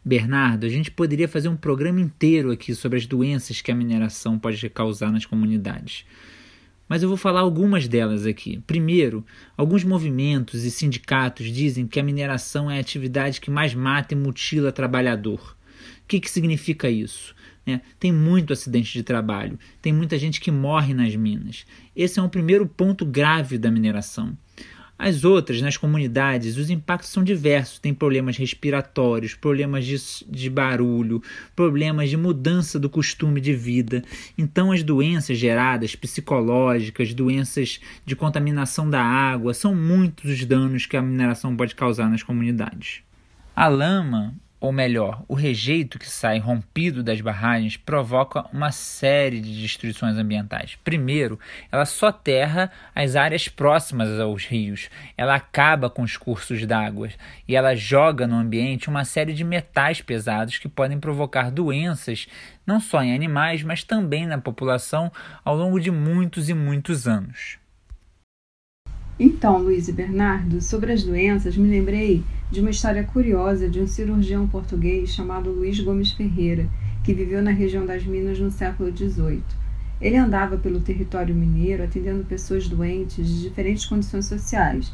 Bernardo, 0.04 0.66
a 0.66 0.70
gente 0.70 0.90
poderia 0.90 1.28
fazer 1.28 1.48
um 1.48 1.56
programa 1.56 2.00
inteiro 2.02 2.52
aqui 2.52 2.74
sobre 2.74 2.98
as 2.98 3.06
doenças 3.06 3.62
que 3.62 3.72
a 3.72 3.76
mineração 3.76 4.40
pode 4.40 4.70
causar 4.70 5.12
nas 5.12 5.26
comunidades. 5.26 6.06
Mas 6.90 7.04
eu 7.04 7.08
vou 7.08 7.18
falar 7.18 7.42
algumas 7.42 7.88
delas 7.88 8.26
aqui. 8.26 8.62
Primeiro, 8.68 9.26
alguns 9.56 9.84
movimentos 9.84 10.66
e 10.66 10.72
sindicatos 10.72 11.52
dizem 11.52 11.88
que 11.88 12.00
a 12.00 12.04
mineração 12.04 12.70
é 12.70 12.78
a 12.78 12.82
atividade 12.82 13.40
que 13.40 13.50
mais 13.50 13.74
mata 13.74 14.14
e 14.14 14.18
mutila 14.18 14.72
trabalhador 14.72 15.56
que, 16.12 16.20
que 16.20 16.30
significa 16.30 16.90
isso? 16.90 17.34
Né? 17.66 17.82
Tem 17.98 18.12
muito 18.12 18.52
acidente 18.52 18.92
de 18.92 19.02
trabalho, 19.02 19.58
tem 19.82 19.94
muita 19.94 20.18
gente 20.18 20.42
que 20.42 20.52
morre 20.52 20.94
nas 20.94 21.16
minas. 21.16 21.66
Esse 21.96 22.20
é 22.20 22.22
um 22.22 22.28
primeiro 22.28 22.68
ponto 22.68 23.06
grave 23.06 23.58
da 23.58 23.72
mineração. 23.72 24.38
As 25.04 25.24
outras, 25.24 25.60
nas 25.64 25.78
comunidades, 25.78 26.58
os 26.58 26.70
impactos 26.70 27.10
são 27.10 27.24
diversos. 27.24 27.80
Tem 27.80 27.92
problemas 27.92 28.38
respiratórios, 28.38 29.34
problemas 29.34 29.84
de, 29.84 29.98
de, 30.30 30.48
barulho, 30.48 31.24
problemas 31.56 32.08
de 32.08 32.16
mudança 32.16 32.80
do 32.80 32.88
costume 32.88 33.42
de 33.42 33.52
vida. 33.52 34.04
Então, 34.38 34.72
as 34.72 34.84
doenças 34.84 35.40
geradas, 35.40 35.96
psicológicas, 35.96 37.16
doenças 37.16 37.80
de 38.06 38.16
contaminação 38.16 38.88
da 38.88 39.02
água, 39.02 39.56
são 39.56 39.74
muitos 39.74 40.30
os 40.30 40.46
danos 40.46 40.86
que 40.86 40.96
a 40.96 41.02
mineração 41.02 41.58
pode 41.58 41.74
causar 41.74 42.08
nas 42.08 42.22
comunidades. 42.22 43.02
A 43.56 43.68
lama 43.68 44.36
ou 44.62 44.72
melhor, 44.72 45.24
o 45.28 45.34
rejeito 45.34 45.98
que 45.98 46.08
sai 46.08 46.38
rompido 46.38 47.02
das 47.02 47.20
barragens 47.20 47.78
provoca 47.78 48.46
uma 48.54 48.72
série 48.72 49.42
de 49.42 49.60
destruições 49.60 50.16
ambientais. 50.16 50.78
Primeiro, 50.84 51.40
ela 51.72 51.84
soterra 51.84 52.72
as 52.94 53.16
áreas 53.16 53.48
próximas 53.48 54.20
aos 54.20 54.46
rios, 54.46 54.88
ela 55.18 55.34
acaba 55.34 55.90
com 55.90 56.04
os 56.04 56.16
cursos 56.16 56.64
d'água 56.68 57.10
e 57.48 57.56
ela 57.56 57.76
joga 57.76 58.28
no 58.28 58.36
ambiente 58.36 58.88
uma 58.88 59.04
série 59.04 59.34
de 59.34 59.44
metais 59.44 60.00
pesados 60.00 60.60
que 60.60 60.70
podem 60.70 61.00
provocar 61.00 61.50
doenças 61.50 62.28
não 62.64 62.80
só 62.80 63.02
em 63.02 63.16
animais, 63.16 63.64
mas 63.64 63.84
também 63.84 64.28
na 64.28 64.38
população 64.38 65.12
ao 65.44 65.56
longo 65.56 65.80
de 65.80 65.90
muitos 65.90 66.50
e 66.50 66.54
muitos 66.54 67.08
anos. 67.08 67.61
Então, 69.24 69.60
Luiz 69.60 69.88
e 69.88 69.92
Bernardo, 69.92 70.60
sobre 70.60 70.92
as 70.92 71.04
doenças, 71.04 71.56
me 71.56 71.70
lembrei 71.70 72.24
de 72.50 72.60
uma 72.60 72.72
história 72.72 73.04
curiosa 73.04 73.70
de 73.70 73.80
um 73.80 73.86
cirurgião 73.86 74.48
português 74.48 75.12
chamado 75.12 75.52
Luiz 75.52 75.80
Gomes 75.80 76.12
Ferreira, 76.12 76.68
que 77.04 77.14
viveu 77.14 77.40
na 77.40 77.52
região 77.52 77.86
das 77.86 78.04
Minas 78.04 78.40
no 78.40 78.50
século 78.50 78.90
XVIII. 78.90 79.44
Ele 80.02 80.18
andava 80.18 80.58
pelo 80.58 80.80
território 80.80 81.36
mineiro 81.36 81.84
atendendo 81.84 82.26
pessoas 82.26 82.68
doentes 82.68 83.28
de 83.28 83.42
diferentes 83.44 83.86
condições 83.86 84.26
sociais. 84.26 84.92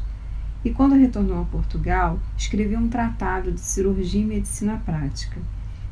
E 0.62 0.68
quando 0.68 0.94
retornou 0.94 1.40
a 1.40 1.46
Portugal, 1.46 2.20
escreveu 2.36 2.80
um 2.80 2.88
tratado 2.90 3.50
de 3.50 3.62
cirurgia 3.62 4.20
e 4.20 4.26
medicina 4.26 4.76
prática. 4.84 5.40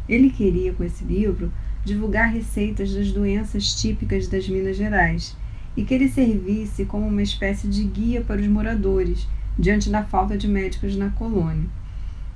Ele 0.07 0.29
queria, 0.29 0.75
com 0.75 0.85
esse 0.85 1.03
livro, 1.05 1.51
divulgar 1.87 2.31
receitas 2.31 2.93
das 2.93 3.11
doenças 3.11 3.81
típicas 3.81 4.29
das 4.29 4.47
Minas 4.47 4.77
Gerais 4.77 5.35
e 5.77 5.85
que 5.85 5.93
ele 5.93 6.09
servisse 6.09 6.85
como 6.85 7.07
uma 7.07 7.23
espécie 7.23 7.69
de 7.69 7.85
guia 7.85 8.23
para 8.23 8.41
os 8.41 8.47
moradores 8.47 9.29
diante 9.59 9.91
da 9.91 10.03
falta 10.03 10.37
de 10.37 10.49
médicos 10.49 10.97
na 10.97 11.11
colônia. 11.11 11.69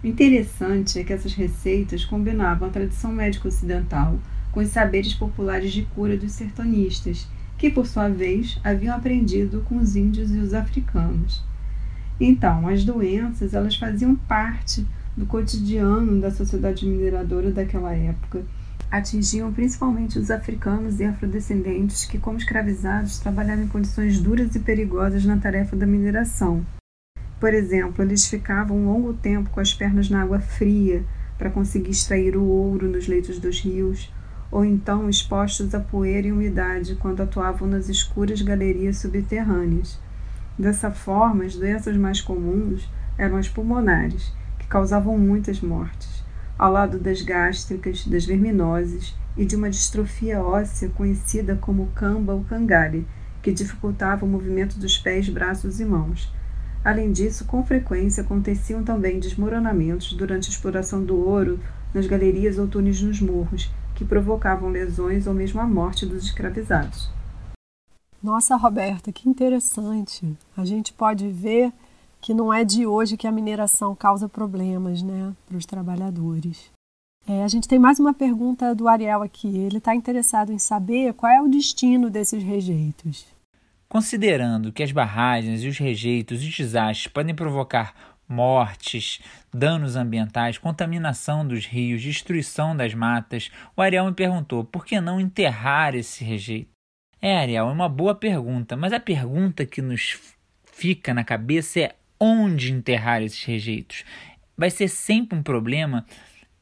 O 0.03 0.07
interessante 0.07 0.99
é 0.99 1.05
que 1.05 1.13
essas 1.13 1.35
receitas 1.35 2.05
combinavam 2.05 2.69
a 2.69 2.71
tradição 2.71 3.13
médica 3.13 3.49
ocidental 3.49 4.19
com 4.53 4.61
os 4.61 4.69
saberes 4.69 5.15
populares 5.15 5.73
de 5.73 5.83
cura 5.83 6.17
dos 6.17 6.33
sertanistas, 6.33 7.29
que 7.57 7.71
por 7.71 7.87
sua 7.87 8.09
vez 8.09 8.59
haviam 8.65 8.95
aprendido 8.95 9.63
com 9.69 9.77
os 9.77 9.97
índios 9.97 10.35
e 10.35 10.39
os 10.39 10.55
africanos. 10.55 11.43
Então, 12.19 12.67
as 12.69 12.85
doenças 12.85 13.55
elas 13.55 13.77
faziam 13.77 14.15
parte 14.15 14.87
do 15.17 15.27
cotidiano 15.27 16.21
da 16.21 16.31
sociedade 16.31 16.87
mineradora 16.87 17.51
daquela 17.51 17.95
época 17.95 18.45
atingiam 18.91 19.53
principalmente 19.53 20.19
os 20.19 20.31
africanos 20.31 20.99
e 20.99 21.05
afrodescendentes 21.05 22.05
que, 22.05 22.19
como 22.19 22.39
escravizados, 22.39 23.19
trabalhavam 23.19 23.65
em 23.65 23.69
condições 23.69 24.19
duras 24.21 24.55
e 24.55 24.59
perigosas 24.59 25.25
na 25.25 25.37
tarefa 25.37 25.77
da 25.77 25.87
mineração. 25.87 26.67
Por 27.39 27.55
exemplo, 27.55 28.05
eles 28.05 28.27
ficavam 28.27 28.77
um 28.77 28.93
longo 28.93 29.15
tempo 29.15 29.49
com 29.51 29.61
as 29.61 29.73
pernas 29.73 30.11
na 30.11 30.23
água 30.23 30.41
fria 30.41 31.05
para 31.39 31.51
conseguir 31.51 31.93
extrair 31.93 32.37
o 32.37 32.45
ouro 32.45 32.89
nos 32.89 33.07
leitos 33.07 33.39
dos 33.39 33.61
rios, 33.61 34.13
ou 34.51 34.65
então 34.65 35.09
expostos 35.09 35.75
à 35.75 35.81
poeira 35.81 36.27
e 36.27 36.33
umidade 36.33 36.97
quando 36.97 37.23
atuavam 37.23 37.69
nas 37.69 37.89
escuras 37.89 38.43
galerias 38.43 38.99
subterrâneas. 38.99 39.99
Dessa 40.59 40.91
forma, 40.91 41.45
as 41.45 41.55
doenças 41.55 41.97
mais 41.97 42.21
comuns 42.21 42.91
eram 43.17 43.37
as 43.37 43.49
pulmonares, 43.49 44.33
que 44.59 44.67
causavam 44.67 45.17
muitas 45.17 45.61
mortes, 45.61 46.10
ao 46.61 46.71
lado 46.71 46.99
das 46.99 47.23
gástricas, 47.23 48.07
das 48.07 48.27
verminoses 48.27 49.17
e 49.35 49.47
de 49.47 49.57
uma 49.57 49.71
distrofia 49.71 50.43
óssea 50.43 50.91
conhecida 50.91 51.57
como 51.57 51.87
camba 51.95 52.35
ou 52.35 52.45
cangare, 52.45 53.07
que 53.43 53.51
dificultava 53.51 54.27
o 54.27 54.29
movimento 54.29 54.79
dos 54.79 54.99
pés, 54.99 55.27
braços 55.31 55.81
e 55.81 55.87
mãos. 55.87 56.31
Além 56.85 57.13
disso, 57.13 57.47
com 57.47 57.65
frequência 57.65 58.23
aconteciam 58.23 58.85
também 58.85 59.19
desmoronamentos 59.19 60.13
durante 60.13 60.51
a 60.51 60.53
exploração 60.53 61.03
do 61.03 61.17
ouro 61.17 61.59
nas 61.95 62.07
galerias 62.07 62.59
ou 62.59 62.69
túneis 62.69 63.01
nos 63.01 63.23
morros, 63.23 63.73
que 63.95 64.05
provocavam 64.05 64.69
lesões 64.69 65.27
ou 65.27 65.33
mesmo 65.33 65.63
a 65.63 65.67
morte 65.67 66.05
dos 66.05 66.27
escravizados. 66.27 67.11
Nossa, 68.23 68.55
Roberta, 68.55 69.11
que 69.11 69.31
interessante. 69.31 70.37
A 70.55 70.67
gente 70.67 70.93
pode 70.93 71.27
ver 71.27 71.73
que 72.21 72.35
não 72.35 72.53
é 72.53 72.65
de 72.65 72.87
hoje 72.87 73.17
que 73.17 73.27
a 73.27 73.33
mineração 73.33 73.95
causa 73.95 74.29
problemas 74.29 75.03
né, 75.03 75.33
para 75.47 75.57
os 75.57 75.67
trabalhadores. 75.67 76.71
É, 77.27 77.45
a 77.45 77.49
gente 77.49 77.69
tem 77.69 77.79
mais 77.79 77.99
uma 77.99 78.15
pergunta 78.15 78.75
do 78.75 78.89
Ariel 78.89 79.23
aqui. 79.23 79.49
Ele 79.49 79.79
está 79.79 79.95
interessado 79.95 80.53
em 80.53 80.59
saber 80.59 81.15
qual 81.15 81.31
é 81.31 81.41
o 81.41 81.49
destino 81.49 82.11
desses 82.11 82.43
rejeitos. 82.43 83.27
Considerando 83.89 84.73
que 84.73 84.83
as 84.83 84.93
barragens 84.93 85.63
e 85.63 85.69
os 85.69 85.79
rejeitos 85.79 86.43
e 86.43 86.49
os 86.49 86.57
desastres 86.57 87.13
podem 87.13 87.35
provocar 87.35 87.95
mortes, 88.29 89.21
danos 89.53 89.97
ambientais, 89.97 90.57
contaminação 90.57 91.47
dos 91.47 91.67
rios, 91.67 92.01
destruição 92.01 92.77
das 92.77 92.95
matas, 92.95 93.51
o 93.77 93.83
Ariel 93.83 94.07
me 94.07 94.13
perguntou 94.13 94.65
por 94.65 94.87
que 94.87 95.01
não 95.01 95.21
enterrar 95.21 95.97
esse 95.97 96.23
rejeito? 96.23 96.71
É, 97.21 97.37
Ariel, 97.37 97.69
é 97.69 97.73
uma 97.73 97.89
boa 97.89 98.15
pergunta, 98.15 98.77
mas 98.77 98.93
a 98.93 99.01
pergunta 99.01 99.67
que 99.67 99.83
nos 99.83 100.19
fica 100.65 101.13
na 101.13 101.25
cabeça 101.25 101.81
é 101.81 101.95
onde 102.21 102.73
enterrar 102.73 103.23
esses 103.23 103.43
rejeitos. 103.43 104.05
Vai 104.57 104.71
ser 104.71 104.89
sempre 104.89 105.39
um 105.39 105.43
problema 105.43 106.05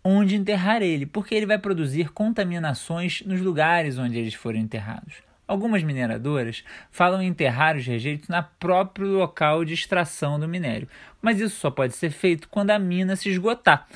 onde 0.04 0.36
enterrar 0.36 0.80
ele, 0.80 1.04
porque 1.04 1.34
ele 1.34 1.46
vai 1.46 1.58
produzir 1.58 2.10
contaminações 2.10 3.22
nos 3.26 3.40
lugares 3.40 3.98
onde 3.98 4.16
eles 4.16 4.34
forem 4.34 4.62
enterrados. 4.62 5.14
Algumas 5.46 5.82
mineradoras 5.82 6.62
falam 6.90 7.22
em 7.22 7.28
enterrar 7.28 7.76
os 7.76 7.86
rejeitos 7.86 8.28
na 8.28 8.42
próprio 8.42 9.08
local 9.08 9.64
de 9.64 9.74
extração 9.74 10.38
do 10.38 10.46
minério, 10.46 10.88
mas 11.20 11.40
isso 11.40 11.56
só 11.56 11.70
pode 11.70 11.94
ser 11.94 12.10
feito 12.10 12.48
quando 12.48 12.70
a 12.70 12.78
mina 12.78 13.16
se 13.16 13.30
esgotar. 13.30 13.88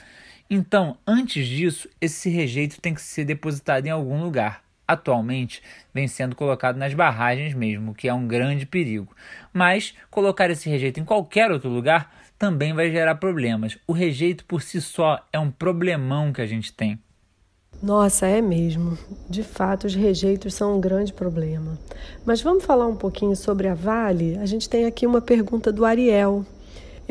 Então, 0.49 0.99
antes 1.07 1.47
disso, 1.47 1.89
esse 2.01 2.29
rejeito 2.29 2.81
tem 2.81 2.95
que 2.95 3.01
ser 3.01 3.25
depositado 3.25 3.87
em 3.87 3.91
algum 3.91 4.23
lugar. 4.23 4.63
Atualmente, 4.87 5.63
vem 5.95 6.09
sendo 6.09 6.37
colocado 6.37 6.77
nas 6.77 6.93
barragens 6.93 7.55
mesmo, 7.55 7.95
que 7.95 8.09
é 8.09 8.15
um 8.15 8.27
grande 8.27 8.67
perigo. 8.67 9.15
Mas 9.53 9.95
colocar 10.11 10.51
esse 10.51 10.69
rejeito 10.69 11.01
em 11.01 11.05
qualquer 11.05 11.51
outro 11.51 11.71
lugar 11.71 12.13
também 12.39 12.73
vai 12.73 12.91
gerar 12.91 13.15
problemas. 13.15 13.79
O 13.87 13.93
rejeito 13.93 14.45
por 14.45 14.63
si 14.63 14.81
só 14.81 15.25
é 15.33 15.39
um 15.39 15.51
problemão 15.51 16.33
que 16.33 16.41
a 16.41 16.47
gente 16.47 16.73
tem. 16.73 16.99
Nossa, 17.81 18.27
é 18.27 18.41
mesmo. 18.41 18.97
De 19.29 19.43
fato, 19.43 19.87
os 19.87 19.95
rejeitos 19.95 20.55
são 20.55 20.77
um 20.77 20.81
grande 20.81 21.13
problema. 21.13 21.79
Mas 22.25 22.41
vamos 22.41 22.65
falar 22.65 22.87
um 22.87 22.97
pouquinho 22.97 23.35
sobre 23.35 23.67
a 23.69 23.75
Vale? 23.75 24.39
A 24.39 24.47
gente 24.47 24.69
tem 24.69 24.87
aqui 24.87 25.07
uma 25.07 25.21
pergunta 25.21 25.73
do 25.73 25.85
Ariel. 25.85 26.45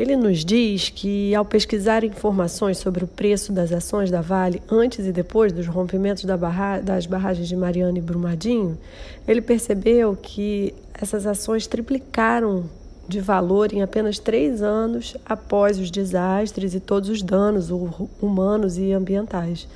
Ele 0.02 0.16
nos 0.16 0.44
diz 0.44 0.90
que, 0.90 1.32
ao 1.32 1.44
pesquisar 1.44 2.02
informações 2.02 2.76
sobre 2.76 3.04
o 3.04 3.06
preço 3.06 3.52
das 3.52 3.70
ações 3.70 4.10
da 4.10 4.20
Vale 4.20 4.60
antes 4.68 5.06
e 5.06 5.12
depois 5.12 5.52
dos 5.52 5.68
rompimentos 5.68 6.24
da 6.24 6.36
barra 6.36 6.80
das 6.80 7.06
barragens 7.06 7.46
de 7.46 7.54
Mariana 7.54 7.98
e 7.98 8.00
Brumadinho, 8.00 8.76
ele 9.28 9.40
percebeu 9.40 10.18
que 10.20 10.74
essas 10.92 11.24
ações 11.24 11.68
triplicaram 11.68 12.64
de 13.06 13.20
valor 13.20 13.72
em 13.72 13.80
apenas 13.80 14.18
três 14.18 14.60
anos 14.60 15.16
após 15.24 15.78
os 15.78 15.88
desastres 15.88 16.74
e 16.74 16.80
todos 16.80 17.08
os 17.08 17.22
danos 17.22 17.70
humanos 18.20 18.78
e 18.78 18.90
ambientais. 18.90 19.68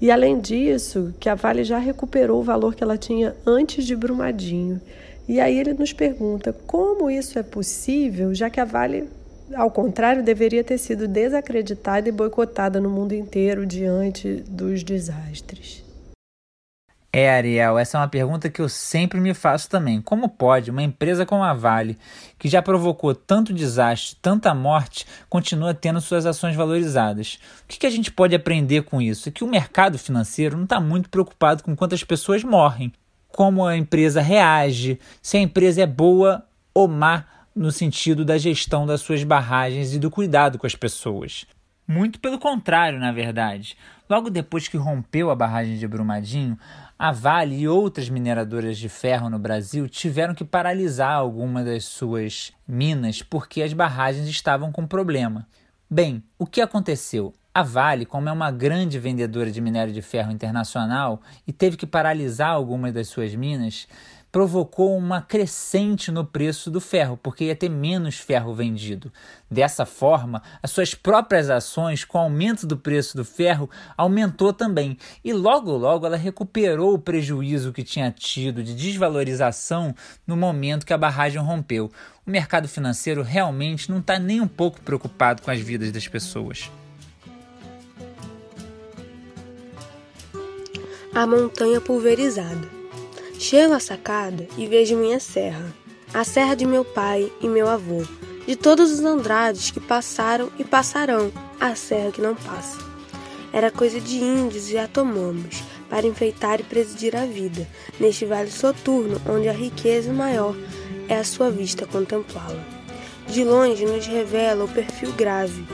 E 0.00 0.10
além 0.10 0.40
disso, 0.40 1.12
que 1.20 1.28
a 1.28 1.34
Vale 1.34 1.62
já 1.62 1.76
recuperou 1.76 2.40
o 2.40 2.42
valor 2.42 2.74
que 2.74 2.82
ela 2.82 2.96
tinha 2.96 3.36
antes 3.46 3.84
de 3.84 3.94
Brumadinho. 3.94 4.80
E 5.28 5.38
aí 5.38 5.58
ele 5.58 5.74
nos 5.74 5.92
pergunta 5.92 6.56
como 6.66 7.10
isso 7.10 7.38
é 7.38 7.42
possível, 7.42 8.34
já 8.34 8.48
que 8.48 8.60
a 8.60 8.64
Vale, 8.64 9.17
ao 9.54 9.70
contrário, 9.70 10.22
deveria 10.22 10.62
ter 10.62 10.78
sido 10.78 11.08
desacreditada 11.08 12.08
e 12.08 12.12
boicotada 12.12 12.80
no 12.80 12.90
mundo 12.90 13.12
inteiro 13.12 13.66
diante 13.66 14.44
dos 14.48 14.82
desastres. 14.82 15.84
É, 17.10 17.30
Ariel, 17.30 17.78
essa 17.78 17.96
é 17.96 18.00
uma 18.00 18.08
pergunta 18.08 18.50
que 18.50 18.60
eu 18.60 18.68
sempre 18.68 19.18
me 19.18 19.32
faço 19.32 19.68
também. 19.70 20.00
Como 20.00 20.28
pode 20.28 20.70
uma 20.70 20.82
empresa 20.82 21.24
como 21.24 21.42
a 21.42 21.54
Vale, 21.54 21.96
que 22.38 22.48
já 22.48 22.60
provocou 22.60 23.14
tanto 23.14 23.52
desastre, 23.52 24.16
tanta 24.20 24.54
morte, 24.54 25.06
continua 25.28 25.72
tendo 25.72 26.02
suas 26.02 26.26
ações 26.26 26.54
valorizadas? 26.54 27.38
O 27.64 27.66
que, 27.66 27.78
que 27.78 27.86
a 27.86 27.90
gente 27.90 28.12
pode 28.12 28.34
aprender 28.34 28.82
com 28.82 29.00
isso? 29.00 29.28
É 29.28 29.32
que 29.32 29.42
o 29.42 29.48
mercado 29.48 29.98
financeiro 29.98 30.56
não 30.56 30.64
está 30.64 30.78
muito 30.78 31.08
preocupado 31.08 31.62
com 31.62 31.74
quantas 31.74 32.04
pessoas 32.04 32.44
morrem, 32.44 32.92
como 33.28 33.66
a 33.66 33.76
empresa 33.76 34.20
reage, 34.20 35.00
se 35.22 35.38
a 35.38 35.40
empresa 35.40 35.82
é 35.82 35.86
boa 35.86 36.44
ou 36.74 36.86
má 36.86 37.24
no 37.58 37.72
sentido 37.72 38.24
da 38.24 38.38
gestão 38.38 38.86
das 38.86 39.00
suas 39.00 39.24
barragens 39.24 39.92
e 39.92 39.98
do 39.98 40.10
cuidado 40.10 40.58
com 40.58 40.66
as 40.66 40.76
pessoas. 40.76 41.44
Muito 41.86 42.20
pelo 42.20 42.38
contrário, 42.38 43.00
na 43.00 43.10
verdade. 43.10 43.76
Logo 44.08 44.30
depois 44.30 44.68
que 44.68 44.76
rompeu 44.76 45.28
a 45.28 45.34
barragem 45.34 45.76
de 45.76 45.88
Brumadinho, 45.88 46.56
a 46.96 47.10
Vale 47.10 47.58
e 47.58 47.66
outras 47.66 48.08
mineradoras 48.08 48.78
de 48.78 48.88
ferro 48.88 49.28
no 49.28 49.40
Brasil 49.40 49.88
tiveram 49.88 50.34
que 50.34 50.44
paralisar 50.44 51.12
algumas 51.12 51.64
das 51.64 51.84
suas 51.84 52.52
minas 52.66 53.22
porque 53.22 53.60
as 53.60 53.72
barragens 53.72 54.28
estavam 54.28 54.70
com 54.70 54.86
problema. 54.86 55.44
Bem, 55.90 56.22
o 56.38 56.46
que 56.46 56.60
aconteceu? 56.60 57.34
A 57.52 57.62
Vale, 57.64 58.06
como 58.06 58.28
é 58.28 58.32
uma 58.32 58.52
grande 58.52 59.00
vendedora 59.00 59.50
de 59.50 59.60
minério 59.60 59.92
de 59.92 60.00
ferro 60.00 60.30
internacional 60.30 61.20
e 61.44 61.52
teve 61.52 61.76
que 61.76 61.86
paralisar 61.86 62.50
algumas 62.50 62.92
das 62.92 63.08
suas 63.08 63.34
minas, 63.34 63.88
provocou 64.30 64.96
uma 64.96 65.22
crescente 65.22 66.10
no 66.10 66.24
preço 66.24 66.70
do 66.70 66.80
ferro, 66.80 67.16
porque 67.16 67.44
ia 67.44 67.56
ter 67.56 67.68
menos 67.68 68.16
ferro 68.16 68.54
vendido. 68.54 69.12
Dessa 69.50 69.86
forma, 69.86 70.42
as 70.62 70.70
suas 70.70 70.94
próprias 70.94 71.48
ações, 71.48 72.04
com 72.04 72.18
o 72.18 72.20
aumento 72.20 72.66
do 72.66 72.76
preço 72.76 73.16
do 73.16 73.24
ferro, 73.24 73.70
aumentou 73.96 74.52
também. 74.52 74.98
E 75.24 75.32
logo 75.32 75.72
logo 75.76 76.06
ela 76.06 76.16
recuperou 76.16 76.94
o 76.94 76.98
prejuízo 76.98 77.72
que 77.72 77.82
tinha 77.82 78.10
tido 78.10 78.62
de 78.62 78.74
desvalorização 78.74 79.94
no 80.26 80.36
momento 80.36 80.84
que 80.84 80.92
a 80.92 80.98
barragem 80.98 81.40
rompeu. 81.40 81.90
O 82.26 82.30
mercado 82.30 82.68
financeiro 82.68 83.22
realmente 83.22 83.90
não 83.90 83.98
está 83.98 84.18
nem 84.18 84.40
um 84.40 84.48
pouco 84.48 84.80
preocupado 84.82 85.40
com 85.40 85.50
as 85.50 85.60
vidas 85.60 85.90
das 85.90 86.06
pessoas. 86.06 86.70
A 91.14 91.26
montanha 91.26 91.80
pulverizada. 91.80 92.77
Chego 93.38 93.72
à 93.72 93.78
sacada 93.78 94.48
e 94.58 94.66
vejo 94.66 94.96
minha 94.96 95.20
serra, 95.20 95.72
a 96.12 96.24
serra 96.24 96.56
de 96.56 96.66
meu 96.66 96.84
pai 96.84 97.32
e 97.40 97.46
meu 97.46 97.68
avô, 97.68 98.02
de 98.44 98.56
todos 98.56 98.90
os 98.90 98.98
Andrades 98.98 99.70
que 99.70 99.78
passaram 99.78 100.50
e 100.58 100.64
passarão, 100.64 101.30
a 101.60 101.76
serra 101.76 102.10
que 102.10 102.20
não 102.20 102.34
passa. 102.34 102.76
Era 103.52 103.70
coisa 103.70 104.00
de 104.00 104.16
índios 104.16 104.72
e 104.72 104.76
a 104.76 104.88
tomamos, 104.88 105.62
para 105.88 106.04
enfeitar 106.04 106.58
e 106.58 106.64
presidir 106.64 107.14
a 107.14 107.26
vida, 107.26 107.64
neste 108.00 108.24
vale 108.24 108.50
soturno 108.50 109.20
onde 109.30 109.48
a 109.48 109.52
riqueza 109.52 110.12
maior 110.12 110.56
é 111.08 111.14
a 111.14 111.24
sua 111.24 111.48
vista 111.48 111.86
contemplá-la. 111.86 112.64
De 113.28 113.44
longe 113.44 113.84
nos 113.84 114.04
revela 114.04 114.64
o 114.64 114.68
perfil 114.68 115.12
grave, 115.12 115.64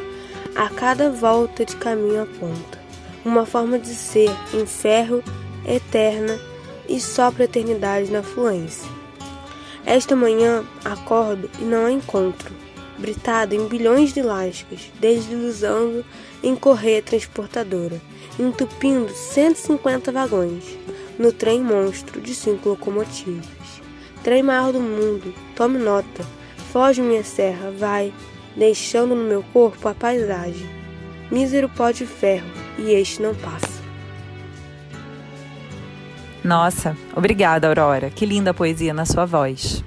a 0.55 0.69
cada 0.69 1.09
volta 1.09 1.65
de 1.65 1.75
caminho 1.77 2.25
aponta, 2.25 2.79
uma 3.25 3.47
forma 3.47 3.79
de 3.79 3.95
ser 3.95 4.31
em 4.53 4.67
ferro 4.67 5.25
eterna 5.67 6.39
e 6.89 7.01
sopra 7.01 7.45
eternidade 7.45 8.11
na 8.11 8.23
fluência. 8.23 8.89
Esta 9.87 10.17
manhã 10.17 10.65
acordo 10.85 11.51
e 11.61 11.65
não 11.65 11.87
a 11.87 11.93
encontro, 11.93 12.55
britada 12.99 13.55
em 13.55 13.67
bilhões 13.67 14.13
de 14.13 14.23
lascas, 14.23 14.91
deslizando 14.99 16.05
em 16.43 16.57
correia 16.57 17.03
transportadora, 17.03 18.01
entupindo 18.39 19.13
150 19.13 20.11
vagões, 20.11 20.65
no 21.19 21.33
trem 21.33 21.61
monstro 21.61 22.21
de 22.21 22.35
cinco 22.35 22.71
locomotivas. 22.71 23.45
Trem 24.23 24.43
maior 24.43 24.73
do 24.73 24.81
mundo, 24.81 25.35
tome 25.55 25.79
nota, 25.79 26.25
foge 26.73 27.03
minha 27.03 27.23
serra, 27.23 27.71
vai, 27.71 28.13
deixando 28.57 29.15
no 29.15 29.25
meu 29.25 29.43
corpo 29.53 29.87
a 29.87 29.95
paisagem. 29.95 30.69
Mísero 31.31 31.69
pó 31.69 31.91
de 31.91 32.07
ferro, 32.07 32.51
e 32.79 32.93
este 32.93 33.21
não 33.21 33.35
passa. 33.35 33.74
Nossa, 36.45 36.95
obrigada, 37.17 37.67
Aurora. 37.67 38.11
Que 38.11 38.27
linda 38.27 38.53
poesia 38.53 38.93
na 38.93 39.07
sua 39.07 39.25
voz. 39.25 39.83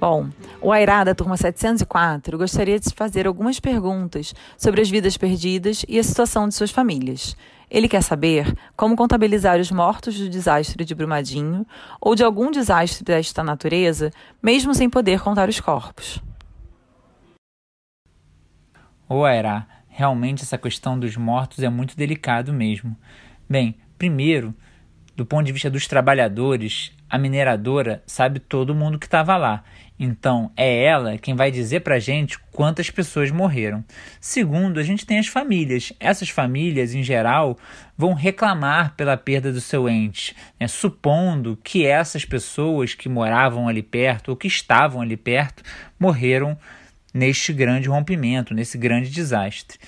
Bom, 0.00 0.30
o 0.58 0.72
Airá 0.72 1.04
da 1.04 1.14
turma 1.14 1.36
704 1.36 2.38
gostaria 2.38 2.80
de 2.80 2.88
fazer 2.94 3.26
algumas 3.26 3.60
perguntas 3.60 4.34
sobre 4.56 4.80
as 4.80 4.88
vidas 4.88 5.18
perdidas 5.18 5.84
e 5.86 5.98
a 5.98 6.02
situação 6.02 6.48
de 6.48 6.54
suas 6.54 6.70
famílias. 6.70 7.36
Ele 7.70 7.88
quer 7.88 8.02
saber 8.02 8.56
como 8.74 8.96
contabilizar 8.96 9.60
os 9.60 9.70
mortos 9.70 10.18
do 10.18 10.30
desastre 10.30 10.82
de 10.82 10.94
Brumadinho 10.94 11.66
ou 12.00 12.14
de 12.14 12.24
algum 12.24 12.50
desastre 12.50 13.04
desta 13.04 13.44
natureza, 13.44 14.10
mesmo 14.42 14.74
sem 14.74 14.88
poder 14.88 15.20
contar 15.20 15.46
os 15.50 15.60
corpos. 15.60 16.22
Ô 19.06 19.24
Aira, 19.26 19.66
realmente 19.88 20.42
essa 20.42 20.56
questão 20.56 20.98
dos 20.98 21.18
mortos 21.18 21.58
é 21.58 21.68
muito 21.68 21.94
delicado 21.94 22.50
mesmo. 22.50 22.96
Bem, 23.48 23.76
primeiro, 23.98 24.54
do 25.14 25.26
ponto 25.26 25.44
de 25.44 25.52
vista 25.52 25.70
dos 25.70 25.86
trabalhadores, 25.86 26.92
a 27.08 27.18
mineradora 27.18 28.02
sabe 28.06 28.40
todo 28.40 28.74
mundo 28.74 28.98
que 28.98 29.06
estava 29.06 29.36
lá. 29.36 29.62
Então, 29.98 30.50
é 30.56 30.84
ela 30.84 31.16
quem 31.18 31.36
vai 31.36 31.50
dizer 31.50 31.80
para 31.80 31.98
gente 31.98 32.38
quantas 32.50 32.90
pessoas 32.90 33.30
morreram. 33.30 33.84
Segundo, 34.20 34.80
a 34.80 34.82
gente 34.82 35.06
tem 35.06 35.18
as 35.18 35.28
famílias. 35.28 35.92
Essas 36.00 36.28
famílias, 36.28 36.94
em 36.94 37.02
geral, 37.02 37.56
vão 37.96 38.14
reclamar 38.14 38.96
pela 38.96 39.16
perda 39.16 39.52
do 39.52 39.60
seu 39.60 39.88
ente, 39.88 40.34
né? 40.58 40.66
supondo 40.66 41.56
que 41.62 41.86
essas 41.86 42.24
pessoas 42.24 42.94
que 42.94 43.08
moravam 43.08 43.68
ali 43.68 43.82
perto 43.82 44.30
ou 44.30 44.36
que 44.36 44.48
estavam 44.48 45.02
ali 45.02 45.16
perto 45.16 45.62
morreram 46.00 46.58
neste 47.14 47.52
grande 47.52 47.88
rompimento, 47.88 48.54
nesse 48.54 48.78
grande 48.78 49.10
desastre. 49.10 49.78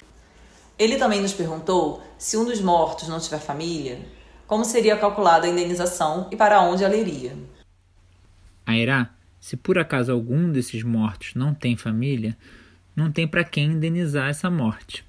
Ele 0.79 0.97
também 0.97 1.21
nos 1.21 1.33
perguntou 1.33 2.03
se 2.19 2.37
um 2.37 2.45
dos 2.45 2.61
mortos 2.61 3.09
não 3.09 3.19
tiver 3.19 3.39
família, 3.39 3.99
como 4.47 4.65
seria 4.65 4.97
calculada 4.97 5.47
a 5.47 5.51
indenização 5.51 6.29
e 6.31 6.37
para 6.37 6.61
onde 6.61 6.85
ela 6.85 6.97
iria. 6.97 7.33
Airá, 8.67 9.11
se 9.41 9.57
por 9.57 9.79
acaso 9.79 10.11
algum 10.11 10.51
desses 10.51 10.83
mortos 10.83 11.35
não 11.35 11.53
tem 11.53 11.77
família, 11.77 12.37
não 12.97 13.11
tem 13.11 13.27
para 13.27 13.45
quem 13.45 13.67
indenizar 13.67 14.29
essa 14.29 14.51
morte. 14.51 15.05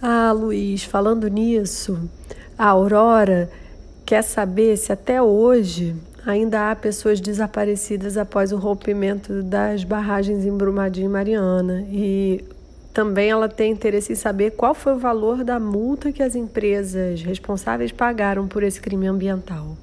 Ah, 0.00 0.32
Luiz, 0.32 0.82
falando 0.82 1.28
nisso, 1.28 2.10
a 2.58 2.66
Aurora 2.66 3.50
quer 4.04 4.22
saber 4.22 4.76
se 4.76 4.92
até 4.92 5.22
hoje 5.22 5.96
ainda 6.26 6.70
há 6.70 6.76
pessoas 6.76 7.20
desaparecidas 7.20 8.16
após 8.16 8.52
o 8.52 8.56
rompimento 8.56 9.42
das 9.42 9.84
barragens 9.84 10.44
em 10.44 10.56
Brumadinho 10.56 11.06
e 11.06 11.08
Mariana. 11.08 11.86
E 11.88 12.44
também 12.92 13.30
ela 13.30 13.48
tem 13.48 13.72
interesse 13.72 14.12
em 14.12 14.16
saber 14.16 14.52
qual 14.52 14.74
foi 14.74 14.94
o 14.94 14.98
valor 14.98 15.42
da 15.42 15.58
multa 15.58 16.12
que 16.12 16.22
as 16.22 16.34
empresas 16.34 17.22
responsáveis 17.22 17.90
pagaram 17.90 18.46
por 18.46 18.62
esse 18.62 18.80
crime 18.80 19.06
ambiental. 19.06 19.76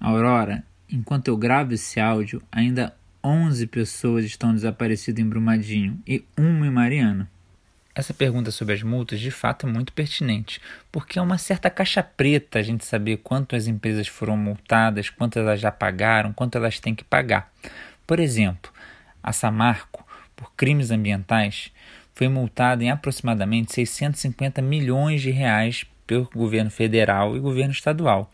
Aurora, 0.00 0.64
enquanto 0.90 1.28
eu 1.28 1.36
gravo 1.36 1.74
esse 1.74 2.00
áudio, 2.00 2.42
ainda 2.50 2.94
11 3.22 3.66
pessoas 3.66 4.24
estão 4.24 4.52
desaparecidas 4.52 5.24
em 5.24 5.28
Brumadinho 5.28 6.00
e 6.06 6.24
uma 6.36 6.66
em 6.66 6.70
Mariana. 6.70 7.30
Essa 7.94 8.14
pergunta 8.14 8.52
sobre 8.52 8.74
as 8.74 8.82
multas 8.82 9.18
de 9.18 9.30
fato 9.30 9.66
é 9.66 9.70
muito 9.70 9.92
pertinente, 9.92 10.60
porque 10.90 11.18
é 11.18 11.22
uma 11.22 11.36
certa 11.36 11.68
caixa 11.68 12.00
preta 12.00 12.60
a 12.60 12.62
gente 12.62 12.84
saber 12.84 13.16
quanto 13.18 13.56
as 13.56 13.66
empresas 13.66 14.06
foram 14.06 14.36
multadas, 14.36 15.10
quanto 15.10 15.38
elas 15.38 15.60
já 15.60 15.72
pagaram, 15.72 16.32
quanto 16.32 16.56
elas 16.56 16.78
têm 16.78 16.94
que 16.94 17.02
pagar. 17.02 17.52
Por 18.06 18.20
exemplo, 18.20 18.72
a 19.20 19.32
Samarco 19.32 20.07
por 20.38 20.52
crimes 20.54 20.92
ambientais 20.92 21.72
foi 22.14 22.28
multada 22.28 22.82
em 22.82 22.90
aproximadamente 22.90 23.72
650 23.72 24.62
milhões 24.62 25.20
de 25.20 25.30
reais 25.30 25.84
pelo 26.06 26.28
governo 26.34 26.70
federal 26.70 27.36
e 27.36 27.40
governo 27.40 27.72
estadual. 27.72 28.30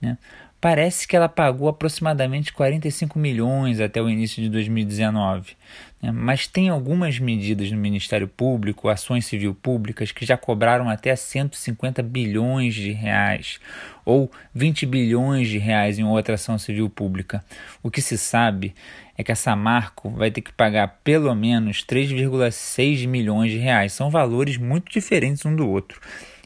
Né? 0.00 0.16
Parece 0.60 1.08
que 1.08 1.16
ela 1.16 1.28
pagou 1.28 1.68
aproximadamente 1.68 2.52
45 2.52 3.18
milhões 3.18 3.80
até 3.80 4.00
o 4.00 4.10
início 4.10 4.42
de 4.42 4.50
2019. 4.50 5.56
Né? 6.02 6.12
Mas 6.12 6.46
tem 6.46 6.68
algumas 6.68 7.18
medidas 7.18 7.70
no 7.70 7.78
Ministério 7.78 8.28
Público, 8.28 8.88
ações 8.88 9.24
civil 9.24 9.54
públicas, 9.54 10.12
que 10.12 10.26
já 10.26 10.36
cobraram 10.36 10.88
até 10.88 11.16
150 11.16 12.02
bilhões 12.02 12.74
de 12.74 12.92
reais 12.92 13.58
ou 14.04 14.30
20 14.54 14.84
bilhões 14.86 15.48
de 15.48 15.56
reais 15.56 15.98
em 15.98 16.04
outra 16.04 16.34
ação 16.34 16.58
civil 16.58 16.90
pública. 16.90 17.42
O 17.82 17.90
que 17.90 18.02
se 18.02 18.18
sabe 18.18 18.74
é 19.20 19.22
que 19.22 19.30
a 19.30 19.36
Samarco 19.36 20.08
vai 20.08 20.30
ter 20.30 20.40
que 20.40 20.52
pagar 20.52 21.00
pelo 21.04 21.34
menos 21.34 21.84
3,6 21.84 23.06
milhões 23.06 23.50
de 23.50 23.58
reais. 23.58 23.92
São 23.92 24.10
valores 24.10 24.56
muito 24.56 24.90
diferentes 24.90 25.44
um 25.44 25.54
do 25.54 25.68
outro. 25.68 26.00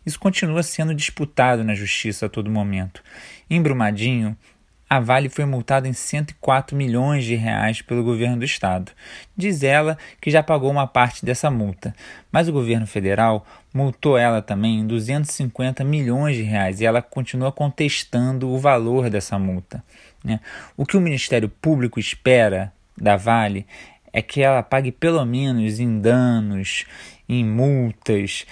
Isso 0.05 0.19
continua 0.19 0.63
sendo 0.63 0.93
disputado 0.93 1.63
na 1.63 1.75
justiça 1.75 2.27
a 2.27 2.29
todo 2.29 2.51
momento. 2.51 3.01
Em 3.49 3.63
Brumadinho, 3.63 4.37
a 4.89 5.01
Vale 5.01 5.29
foi 5.29 5.45
multada 5.45 5.89
em 5.89 5.93
104 5.93 6.77
milhões 6.77 7.25
de 7.25 7.35
reais 7.35 7.83
pelo 7.83 8.05
governo 8.05 8.39
do 8.39 8.45
estado. 8.45 8.93
Diz 9.37 9.63
ela 9.63 9.99
que 10.21 10.31
já 10.31 10.43
pagou 10.43 10.71
uma 10.71 10.87
parte 10.87 11.25
dessa 11.25 11.51
multa, 11.51 11.95
mas 12.31 12.49
o 12.49 12.53
governo 12.53 12.87
federal 12.87 13.47
multou 13.73 14.17
ela 14.17 14.41
também 14.41 14.81
em 14.81 14.87
250 14.87 15.83
milhões 15.83 16.37
de 16.37 16.43
reais 16.43 16.81
e 16.81 16.85
ela 16.85 17.03
continua 17.03 17.51
contestando 17.51 18.49
o 18.49 18.59
valor 18.59 19.11
dessa 19.11 19.39
multa. 19.39 19.83
Né? 20.23 20.39
O 20.77 20.87
que 20.87 20.97
o 20.97 21.01
Ministério 21.01 21.49
Público 21.49 21.99
espera 21.99 22.73
da 22.97 23.17
Vale 23.17 23.67
é 24.13 24.23
que 24.23 24.41
ela 24.41 24.63
pague 24.63 24.93
pelo 24.93 25.25
menos 25.25 25.81
em 25.81 25.99
danos, 25.99 26.85
em 27.29 27.45
multas, 27.45 28.47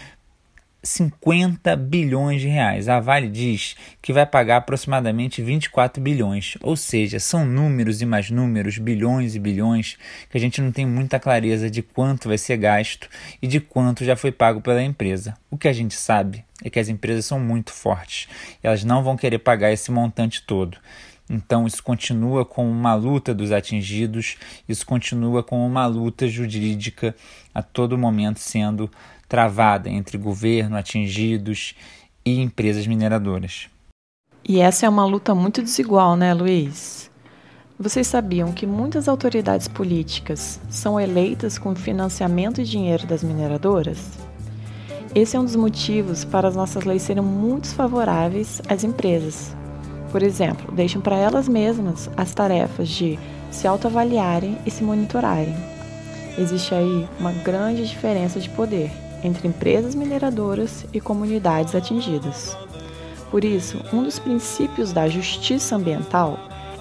50 0.82 1.76
bilhões 1.76 2.40
de 2.40 2.48
reais. 2.48 2.88
A 2.88 2.98
Vale 2.98 3.28
diz 3.28 3.76
que 4.00 4.12
vai 4.12 4.26
pagar 4.26 4.56
aproximadamente 4.56 5.40
24 5.40 6.02
bilhões, 6.02 6.56
ou 6.60 6.76
seja, 6.76 7.20
são 7.20 7.46
números 7.46 8.02
e 8.02 8.06
mais 8.06 8.30
números, 8.30 8.78
bilhões 8.78 9.36
e 9.36 9.38
bilhões, 9.38 9.96
que 10.28 10.36
a 10.36 10.40
gente 10.40 10.60
não 10.60 10.72
tem 10.72 10.84
muita 10.84 11.20
clareza 11.20 11.70
de 11.70 11.82
quanto 11.82 12.28
vai 12.28 12.38
ser 12.38 12.56
gasto 12.56 13.08
e 13.40 13.46
de 13.46 13.60
quanto 13.60 14.04
já 14.04 14.16
foi 14.16 14.32
pago 14.32 14.60
pela 14.60 14.82
empresa. 14.82 15.34
O 15.50 15.56
que 15.56 15.68
a 15.68 15.72
gente 15.72 15.94
sabe 15.94 16.44
é 16.64 16.70
que 16.70 16.80
as 16.80 16.88
empresas 16.88 17.26
são 17.26 17.38
muito 17.38 17.72
fortes, 17.72 18.28
elas 18.62 18.82
não 18.82 19.04
vão 19.04 19.16
querer 19.16 19.38
pagar 19.38 19.72
esse 19.72 19.90
montante 19.90 20.42
todo. 20.42 20.78
Então, 21.30 21.66
isso 21.66 21.82
continua 21.82 22.44
com 22.44 22.68
uma 22.70 22.94
luta 22.94 23.32
dos 23.32 23.52
atingidos, 23.52 24.36
isso 24.68 24.84
continua 24.84 25.42
com 25.42 25.64
uma 25.66 25.86
luta 25.86 26.28
jurídica 26.28 27.14
a 27.54 27.62
todo 27.62 27.96
momento 27.96 28.38
sendo 28.38 28.90
travada 29.32 29.88
entre 29.88 30.18
governo, 30.18 30.76
atingidos 30.76 31.74
e 32.22 32.38
empresas 32.38 32.86
mineradoras. 32.86 33.66
E 34.46 34.60
essa 34.60 34.84
é 34.84 34.88
uma 34.90 35.06
luta 35.06 35.34
muito 35.34 35.62
desigual, 35.62 36.16
né, 36.16 36.34
Luiz? 36.34 37.10
Vocês 37.78 38.06
sabiam 38.06 38.52
que 38.52 38.66
muitas 38.66 39.08
autoridades 39.08 39.68
políticas 39.68 40.60
são 40.68 41.00
eleitas 41.00 41.56
com 41.56 41.74
financiamento 41.74 42.60
e 42.60 42.64
dinheiro 42.64 43.06
das 43.06 43.22
mineradoras? 43.22 44.10
Esse 45.14 45.34
é 45.34 45.40
um 45.40 45.44
dos 45.44 45.56
motivos 45.56 46.26
para 46.26 46.48
as 46.48 46.54
nossas 46.54 46.84
leis 46.84 47.00
serem 47.00 47.22
muito 47.22 47.68
favoráveis 47.68 48.60
às 48.68 48.84
empresas. 48.84 49.56
Por 50.10 50.22
exemplo, 50.22 50.70
deixam 50.72 51.00
para 51.00 51.16
elas 51.16 51.48
mesmas 51.48 52.10
as 52.18 52.34
tarefas 52.34 52.86
de 52.86 53.18
se 53.50 53.66
autoavaliarem 53.66 54.58
e 54.66 54.70
se 54.70 54.84
monitorarem. 54.84 55.56
Existe 56.36 56.74
aí 56.74 57.08
uma 57.18 57.32
grande 57.32 57.88
diferença 57.88 58.38
de 58.38 58.50
poder 58.50 58.90
entre 59.22 59.48
empresas 59.48 59.94
mineradoras 59.94 60.84
e 60.92 61.00
comunidades 61.00 61.74
atingidas. 61.74 62.56
Por 63.30 63.44
isso, 63.44 63.78
um 63.92 64.02
dos 64.02 64.18
princípios 64.18 64.92
da 64.92 65.08
justiça 65.08 65.76
ambiental 65.76 66.38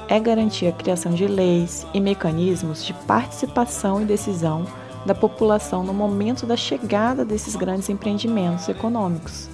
é 0.07 0.19
garantir 0.19 0.67
a 0.67 0.73
criação 0.73 1.13
de 1.13 1.25
leis 1.25 1.87
e 1.93 2.01
mecanismos 2.01 2.83
de 2.83 2.93
participação 2.93 4.01
e 4.01 4.05
decisão 4.05 4.65
da 5.05 5.15
população 5.15 5.83
no 5.83 5.93
momento 5.93 6.45
da 6.45 6.57
chegada 6.57 7.23
desses 7.23 7.55
grandes 7.55 7.89
empreendimentos 7.89 8.67
econômicos, 8.67 9.47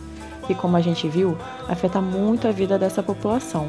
que, 0.47 0.55
como 0.55 0.75
a 0.75 0.81
gente 0.81 1.07
viu, 1.07 1.37
afeta 1.67 2.01
muito 2.01 2.47
a 2.47 2.51
vida 2.51 2.79
dessa 2.79 3.03
população. 3.03 3.67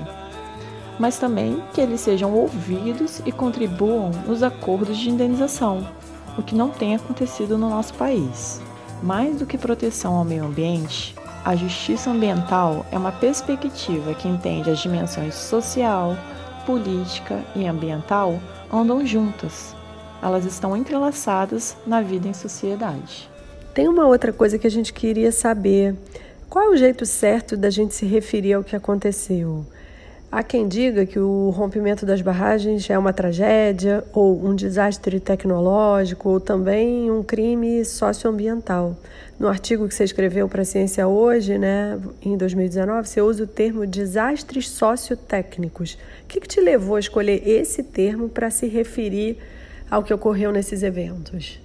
Mas 0.98 1.18
também 1.18 1.62
que 1.74 1.80
eles 1.80 2.00
sejam 2.00 2.32
ouvidos 2.32 3.20
e 3.26 3.30
contribuam 3.30 4.10
nos 4.26 4.42
acordos 4.42 4.96
de 4.96 5.10
indenização, 5.10 5.86
o 6.38 6.42
que 6.42 6.54
não 6.54 6.70
tem 6.70 6.96
acontecido 6.96 7.58
no 7.58 7.68
nosso 7.68 7.94
país. 7.94 8.62
Mais 9.02 9.38
do 9.38 9.46
que 9.46 9.56
proteção 9.56 10.14
ao 10.14 10.24
meio 10.24 10.44
ambiente, 10.44 11.14
a 11.44 11.54
justiça 11.54 12.10
ambiental 12.10 12.84
é 12.90 12.98
uma 12.98 13.12
perspectiva 13.12 14.12
que 14.14 14.28
entende 14.28 14.70
as 14.70 14.80
dimensões 14.80 15.34
social, 15.34 16.16
política 16.66 17.42
e 17.54 17.66
ambiental 17.66 18.38
andam 18.72 19.06
juntas. 19.06 19.74
Elas 20.20 20.44
estão 20.44 20.76
entrelaçadas 20.76 21.76
na 21.86 22.00
vida 22.02 22.26
em 22.28 22.34
sociedade. 22.34 23.30
Tem 23.72 23.86
uma 23.88 24.06
outra 24.06 24.32
coisa 24.32 24.58
que 24.58 24.66
a 24.66 24.70
gente 24.70 24.92
queria 24.92 25.30
saber. 25.30 25.94
Qual 26.50 26.64
é 26.64 26.68
o 26.68 26.76
jeito 26.76 27.06
certo 27.06 27.56
da 27.56 27.70
gente 27.70 27.94
se 27.94 28.04
referir 28.04 28.54
ao 28.54 28.64
que 28.64 28.74
aconteceu? 28.74 29.64
Há 30.30 30.42
quem 30.42 30.68
diga 30.68 31.06
que 31.06 31.18
o 31.18 31.48
rompimento 31.48 32.04
das 32.04 32.20
barragens 32.20 32.88
é 32.90 32.98
uma 32.98 33.14
tragédia, 33.14 34.04
ou 34.12 34.46
um 34.46 34.54
desastre 34.54 35.18
tecnológico, 35.18 36.28
ou 36.28 36.38
também 36.38 37.10
um 37.10 37.22
crime 37.22 37.82
socioambiental. 37.82 38.94
No 39.40 39.48
artigo 39.48 39.88
que 39.88 39.94
você 39.94 40.04
escreveu 40.04 40.46
para 40.46 40.60
a 40.60 40.64
Ciência 40.66 41.08
Hoje, 41.08 41.56
né, 41.56 41.98
em 42.20 42.36
2019, 42.36 43.08
você 43.08 43.22
usa 43.22 43.44
o 43.44 43.46
termo 43.46 43.86
desastres 43.86 44.68
sociotécnicos. 44.68 45.94
O 46.24 46.26
que, 46.28 46.40
que 46.40 46.48
te 46.48 46.60
levou 46.60 46.96
a 46.96 47.00
escolher 47.00 47.48
esse 47.48 47.82
termo 47.82 48.28
para 48.28 48.50
se 48.50 48.66
referir 48.66 49.38
ao 49.90 50.02
que 50.02 50.12
ocorreu 50.12 50.52
nesses 50.52 50.82
eventos? 50.82 51.58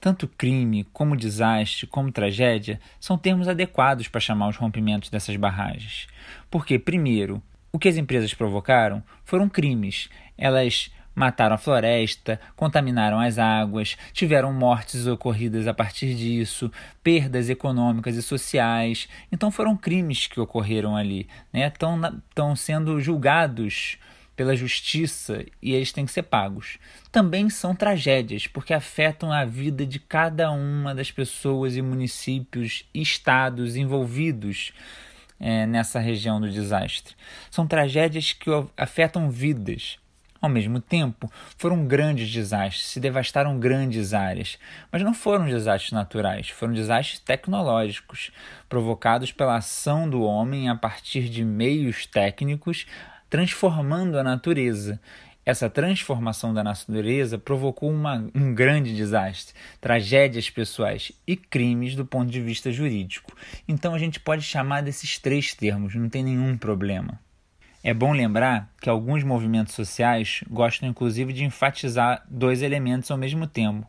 Tanto 0.00 0.26
crime, 0.26 0.86
como 0.94 1.14
desastre, 1.14 1.86
como 1.86 2.10
tragédia 2.10 2.80
são 2.98 3.18
termos 3.18 3.48
adequados 3.48 4.08
para 4.08 4.20
chamar 4.20 4.48
os 4.48 4.56
rompimentos 4.56 5.10
dessas 5.10 5.36
barragens. 5.36 6.06
Porque, 6.50 6.78
primeiro, 6.78 7.42
o 7.72 7.78
que 7.78 7.88
as 7.88 7.96
empresas 7.96 8.34
provocaram 8.34 9.02
foram 9.24 9.48
crimes. 9.48 10.10
Elas 10.36 10.90
mataram 11.14 11.54
a 11.54 11.58
floresta, 11.58 12.40
contaminaram 12.56 13.20
as 13.20 13.38
águas, 13.38 13.96
tiveram 14.12 14.52
mortes 14.52 15.06
ocorridas 15.06 15.66
a 15.66 15.74
partir 15.74 16.14
disso, 16.14 16.70
perdas 17.02 17.50
econômicas 17.50 18.16
e 18.16 18.22
sociais. 18.22 19.08
Então 19.30 19.50
foram 19.50 19.76
crimes 19.76 20.26
que 20.26 20.40
ocorreram 20.40 20.96
ali, 20.96 21.26
né? 21.52 21.66
Estão 21.68 22.56
sendo 22.56 23.00
julgados 23.00 23.98
pela 24.34 24.56
justiça 24.56 25.44
e 25.60 25.74
eles 25.74 25.92
têm 25.92 26.06
que 26.06 26.12
ser 26.12 26.22
pagos. 26.22 26.78
Também 27.10 27.50
são 27.50 27.74
tragédias, 27.74 28.46
porque 28.46 28.72
afetam 28.72 29.30
a 29.30 29.44
vida 29.44 29.84
de 29.84 29.98
cada 29.98 30.50
uma 30.50 30.94
das 30.94 31.10
pessoas 31.10 31.76
e 31.76 31.82
municípios 31.82 32.86
e 32.94 33.02
estados 33.02 33.76
envolvidos 33.76 34.72
é, 35.42 35.66
nessa 35.66 35.98
região 35.98 36.40
do 36.40 36.48
desastre. 36.48 37.14
São 37.50 37.66
tragédias 37.66 38.32
que 38.32 38.48
afetam 38.76 39.28
vidas. 39.28 39.98
Ao 40.40 40.48
mesmo 40.48 40.80
tempo, 40.80 41.30
foram 41.56 41.86
grandes 41.86 42.28
desastres, 42.28 42.86
se 42.86 42.98
devastaram 42.98 43.60
grandes 43.60 44.12
áreas, 44.12 44.58
mas 44.90 45.02
não 45.02 45.14
foram 45.14 45.46
desastres 45.46 45.92
naturais, 45.92 46.48
foram 46.48 46.72
desastres 46.72 47.20
tecnológicos, 47.20 48.32
provocados 48.68 49.30
pela 49.30 49.56
ação 49.56 50.08
do 50.10 50.22
homem 50.22 50.68
a 50.68 50.74
partir 50.74 51.28
de 51.28 51.44
meios 51.44 52.06
técnicos 52.06 52.86
transformando 53.32 54.18
a 54.18 54.22
natureza. 54.22 55.00
Essa 55.44 55.68
transformação 55.68 56.54
da 56.54 56.62
natureza 56.62 57.36
provocou 57.36 57.90
uma, 57.90 58.28
um 58.32 58.54
grande 58.54 58.94
desastre, 58.94 59.54
tragédias 59.80 60.48
pessoais 60.48 61.10
e 61.26 61.34
crimes 61.36 61.96
do 61.96 62.06
ponto 62.06 62.30
de 62.30 62.40
vista 62.40 62.70
jurídico. 62.70 63.36
Então 63.66 63.92
a 63.92 63.98
gente 63.98 64.20
pode 64.20 64.42
chamar 64.42 64.82
desses 64.82 65.18
três 65.18 65.52
termos, 65.52 65.96
não 65.96 66.08
tem 66.08 66.22
nenhum 66.22 66.56
problema. 66.56 67.18
É 67.82 67.92
bom 67.92 68.12
lembrar 68.12 68.72
que 68.80 68.88
alguns 68.88 69.24
movimentos 69.24 69.74
sociais 69.74 70.44
gostam 70.48 70.88
inclusive 70.88 71.32
de 71.32 71.42
enfatizar 71.42 72.24
dois 72.30 72.62
elementos 72.62 73.10
ao 73.10 73.18
mesmo 73.18 73.44
tempo, 73.44 73.84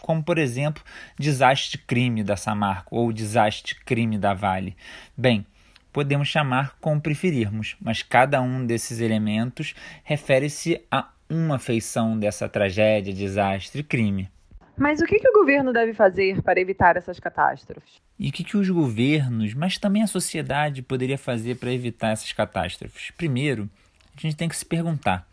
como 0.00 0.22
por 0.22 0.38
exemplo, 0.38 0.84
desastre-crime 1.18 2.22
da 2.22 2.36
Samarco 2.36 2.96
ou 2.96 3.12
desastre-crime 3.12 4.16
da 4.16 4.32
Vale. 4.32 4.76
Bem, 5.16 5.44
podemos 5.92 6.28
chamar 6.28 6.76
como 6.80 7.00
preferirmos, 7.00 7.76
mas 7.80 8.02
cada 8.02 8.40
um 8.40 8.64
desses 8.64 9.00
elementos 9.00 9.74
refere-se 10.02 10.80
a 10.90 11.08
uma 11.28 11.58
feição 11.58 12.18
dessa 12.18 12.48
tragédia, 12.48 13.12
desastre 13.12 13.82
crime. 13.82 14.28
Mas 14.76 15.00
o 15.00 15.04
que, 15.04 15.18
que, 15.18 15.28
o 15.28 15.32
governo 15.32 15.72
deve 15.72 15.92
fazer 15.92 16.40
para 16.42 16.60
evitar 16.60 16.96
essas 16.96 17.20
catástrofes? 17.20 18.00
E 18.18 18.30
o 18.30 18.32
que, 18.32 18.42
que 18.42 18.56
os 18.56 18.68
governos, 18.68 19.54
mas 19.54 19.78
também 19.78 20.02
a 20.02 20.06
sociedade, 20.06 20.82
poderia 20.82 21.18
fazer 21.18 21.56
para 21.56 21.72
evitar 21.72 22.10
essas 22.10 22.32
catástrofes? 22.32 23.10
Primeiro, 23.10 23.68
a 24.16 24.20
gente 24.20 24.36
tem 24.36 24.48
que 24.48 24.56
se 24.56 24.64
perguntar: 24.64 25.28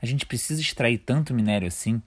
a 0.00 0.06
gente 0.06 0.26
precisa 0.26 0.60
extrair 0.60 0.98
tanto 0.98 1.34
minério 1.34 1.66
assim? 1.66 2.02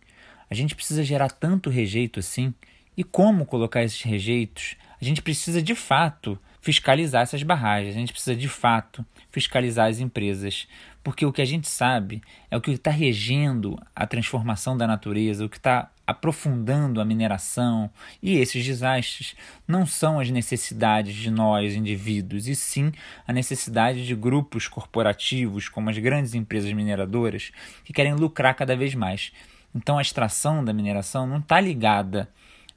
A 0.49 0.53
gente 0.53 0.75
precisa 0.75 1.03
gerar 1.03 1.31
tanto 1.31 1.69
rejeito 1.69 2.19
assim? 2.19 2.53
E 2.95 3.03
como 3.03 3.45
colocar 3.45 3.83
esses 3.83 4.01
rejeitos? 4.01 4.77
A 5.01 5.03
gente 5.03 5.21
precisa 5.21 5.61
de 5.61 5.75
fato 5.75 6.39
fiscalizar 6.65 7.21
essas 7.21 7.43
barragens. 7.43 7.95
A 7.95 7.99
gente 7.99 8.11
precisa 8.11 8.35
de 8.35 8.49
fato 8.49 9.05
fiscalizar 9.29 9.87
as 9.87 9.99
empresas, 9.99 10.67
porque 11.03 11.23
o 11.23 11.31
que 11.31 11.43
a 11.43 11.45
gente 11.45 11.69
sabe 11.69 12.23
é 12.49 12.57
o 12.57 12.61
que 12.61 12.71
está 12.71 12.89
regendo 12.89 13.79
a 13.95 14.07
transformação 14.07 14.75
da 14.75 14.87
natureza, 14.87 15.45
o 15.45 15.49
que 15.49 15.57
está 15.57 15.91
aprofundando 16.07 16.99
a 16.99 17.05
mineração. 17.05 17.87
E 18.19 18.37
esses 18.37 18.65
desastres 18.65 19.35
não 19.67 19.85
são 19.85 20.19
as 20.19 20.31
necessidades 20.31 21.13
de 21.13 21.29
nós, 21.29 21.75
indivíduos, 21.75 22.47
e 22.47 22.55
sim 22.55 22.91
a 23.27 23.31
necessidade 23.31 24.03
de 24.03 24.15
grupos 24.15 24.67
corporativos, 24.67 25.69
como 25.69 25.91
as 25.91 25.99
grandes 25.99 26.33
empresas 26.33 26.73
mineradoras, 26.73 27.51
que 27.83 27.93
querem 27.93 28.15
lucrar 28.15 28.55
cada 28.55 28.75
vez 28.75 28.95
mais. 28.95 29.31
Então 29.75 29.99
a 29.99 30.01
extração 30.01 30.65
da 30.65 30.73
mineração 30.73 31.27
não 31.27 31.37
está 31.37 31.61
ligada 31.61 32.27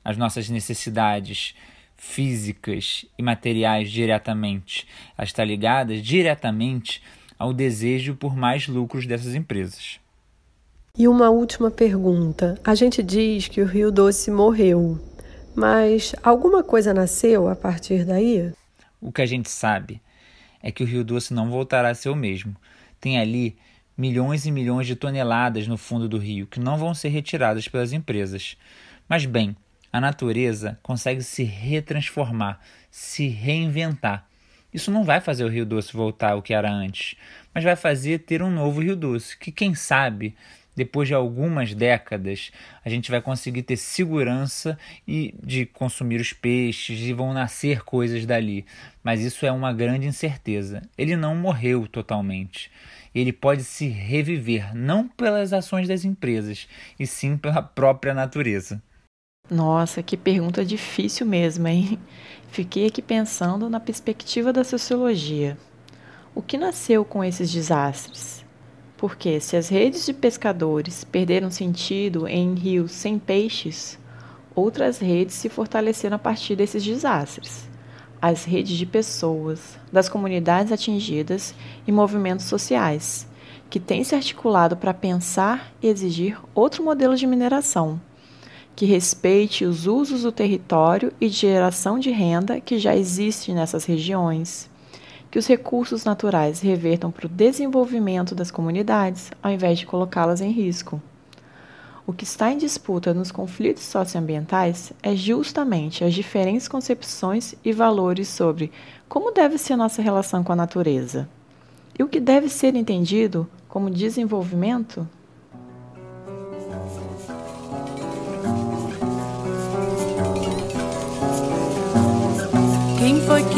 às 0.04 0.18
nossas 0.18 0.50
necessidades 0.50 1.54
físicas 1.98 3.04
e 3.18 3.22
materiais 3.22 3.90
diretamente. 3.90 4.86
Elas 5.18 5.28
estão 5.28 5.44
ligadas 5.44 6.00
diretamente 6.00 7.02
ao 7.38 7.52
desejo 7.52 8.14
por 8.14 8.34
mais 8.34 8.66
lucros 8.66 9.06
dessas 9.06 9.34
empresas. 9.34 10.00
E 10.96 11.06
uma 11.06 11.28
última 11.28 11.70
pergunta. 11.70 12.58
A 12.64 12.74
gente 12.74 13.02
diz 13.02 13.48
que 13.48 13.60
o 13.60 13.66
Rio 13.66 13.92
Doce 13.92 14.30
morreu, 14.30 14.98
mas 15.54 16.14
alguma 16.22 16.62
coisa 16.62 16.94
nasceu 16.94 17.48
a 17.48 17.54
partir 17.54 18.04
daí? 18.04 18.52
O 19.00 19.12
que 19.12 19.22
a 19.22 19.26
gente 19.26 19.50
sabe 19.50 20.00
é 20.62 20.72
que 20.72 20.82
o 20.82 20.86
Rio 20.86 21.04
Doce 21.04 21.34
não 21.34 21.50
voltará 21.50 21.90
a 21.90 21.94
ser 21.94 22.08
o 22.08 22.16
mesmo. 22.16 22.56
Tem 23.00 23.18
ali 23.18 23.56
milhões 23.96 24.46
e 24.46 24.50
milhões 24.50 24.86
de 24.86 24.96
toneladas 24.96 25.66
no 25.66 25.76
fundo 25.76 26.08
do 26.08 26.18
rio 26.18 26.46
que 26.46 26.60
não 26.60 26.78
vão 26.78 26.94
ser 26.94 27.08
retiradas 27.08 27.68
pelas 27.68 27.92
empresas. 27.92 28.56
Mas 29.08 29.24
bem, 29.24 29.56
a 29.92 30.00
natureza 30.00 30.78
consegue 30.82 31.22
se 31.22 31.42
retransformar, 31.42 32.60
se 32.90 33.28
reinventar. 33.28 34.26
Isso 34.72 34.90
não 34.90 35.02
vai 35.02 35.20
fazer 35.20 35.44
o 35.44 35.48
Rio 35.48 35.64
Doce 35.64 35.92
voltar 35.92 36.32
ao 36.32 36.42
que 36.42 36.52
era 36.52 36.70
antes, 36.70 37.16
mas 37.54 37.64
vai 37.64 37.74
fazer 37.74 38.20
ter 38.20 38.42
um 38.42 38.50
novo 38.50 38.82
Rio 38.82 38.94
Doce, 38.94 39.36
que 39.36 39.50
quem 39.50 39.74
sabe, 39.74 40.36
depois 40.76 41.08
de 41.08 41.14
algumas 41.14 41.74
décadas, 41.74 42.52
a 42.84 42.88
gente 42.88 43.10
vai 43.10 43.20
conseguir 43.20 43.62
ter 43.62 43.76
segurança 43.76 44.78
e 45.06 45.34
de 45.42 45.66
consumir 45.66 46.20
os 46.20 46.32
peixes 46.32 47.00
e 47.00 47.12
vão 47.12 47.32
nascer 47.32 47.82
coisas 47.82 48.24
dali. 48.26 48.64
Mas 49.02 49.20
isso 49.20 49.44
é 49.44 49.50
uma 49.50 49.72
grande 49.72 50.06
incerteza. 50.06 50.82
Ele 50.96 51.16
não 51.16 51.34
morreu 51.34 51.88
totalmente. 51.88 52.70
Ele 53.14 53.32
pode 53.32 53.64
se 53.64 53.88
reviver 53.88 54.72
não 54.76 55.08
pelas 55.08 55.52
ações 55.52 55.88
das 55.88 56.04
empresas, 56.04 56.68
e 57.00 57.06
sim 57.06 57.36
pela 57.36 57.62
própria 57.62 58.14
natureza. 58.14 58.80
Nossa, 59.50 60.02
que 60.02 60.14
pergunta 60.14 60.62
difícil 60.62 61.24
mesmo, 61.24 61.66
hein? 61.66 61.98
Fiquei 62.52 62.86
aqui 62.86 63.00
pensando 63.00 63.70
na 63.70 63.80
perspectiva 63.80 64.52
da 64.52 64.62
sociologia. 64.62 65.56
O 66.34 66.42
que 66.42 66.58
nasceu 66.58 67.02
com 67.02 67.24
esses 67.24 67.50
desastres? 67.50 68.44
Porque 68.98 69.40
se 69.40 69.56
as 69.56 69.70
redes 69.70 70.04
de 70.04 70.12
pescadores 70.12 71.02
perderam 71.02 71.50
sentido 71.50 72.28
em 72.28 72.54
rios 72.54 72.92
sem 72.92 73.18
peixes, 73.18 73.98
outras 74.54 74.98
redes 74.98 75.36
se 75.36 75.48
fortaleceram 75.48 76.16
a 76.16 76.18
partir 76.18 76.54
desses 76.54 76.84
desastres. 76.84 77.70
As 78.20 78.44
redes 78.44 78.76
de 78.76 78.84
pessoas, 78.84 79.78
das 79.90 80.10
comunidades 80.10 80.72
atingidas 80.72 81.54
e 81.86 81.92
movimentos 81.92 82.44
sociais, 82.44 83.26
que 83.70 83.80
têm 83.80 84.04
se 84.04 84.14
articulado 84.14 84.76
para 84.76 84.92
pensar 84.92 85.72
e 85.80 85.86
exigir 85.86 86.38
outro 86.54 86.84
modelo 86.84 87.16
de 87.16 87.26
mineração 87.26 87.98
que 88.78 88.86
respeite 88.86 89.64
os 89.64 89.88
usos 89.88 90.22
do 90.22 90.30
território 90.30 91.12
e 91.20 91.28
de 91.28 91.34
geração 91.34 91.98
de 91.98 92.12
renda 92.12 92.60
que 92.60 92.78
já 92.78 92.94
existe 92.94 93.52
nessas 93.52 93.84
regiões, 93.84 94.70
que 95.32 95.36
os 95.36 95.48
recursos 95.48 96.04
naturais 96.04 96.60
revertam 96.60 97.10
para 97.10 97.26
o 97.26 97.28
desenvolvimento 97.28 98.36
das 98.36 98.52
comunidades, 98.52 99.32
ao 99.42 99.50
invés 99.50 99.80
de 99.80 99.86
colocá-las 99.86 100.40
em 100.40 100.52
risco. 100.52 101.02
O 102.06 102.12
que 102.12 102.22
está 102.22 102.52
em 102.52 102.56
disputa 102.56 103.12
nos 103.12 103.32
conflitos 103.32 103.82
socioambientais 103.82 104.92
é 105.02 105.16
justamente 105.16 106.04
as 106.04 106.14
diferentes 106.14 106.68
concepções 106.68 107.56
e 107.64 107.72
valores 107.72 108.28
sobre 108.28 108.70
como 109.08 109.32
deve 109.32 109.58
ser 109.58 109.74
nossa 109.74 110.00
relação 110.00 110.44
com 110.44 110.52
a 110.52 110.56
natureza. 110.56 111.28
E 111.98 112.04
o 112.04 112.08
que 112.08 112.20
deve 112.20 112.48
ser 112.48 112.76
entendido 112.76 113.44
como 113.68 113.90
desenvolvimento 113.90 115.04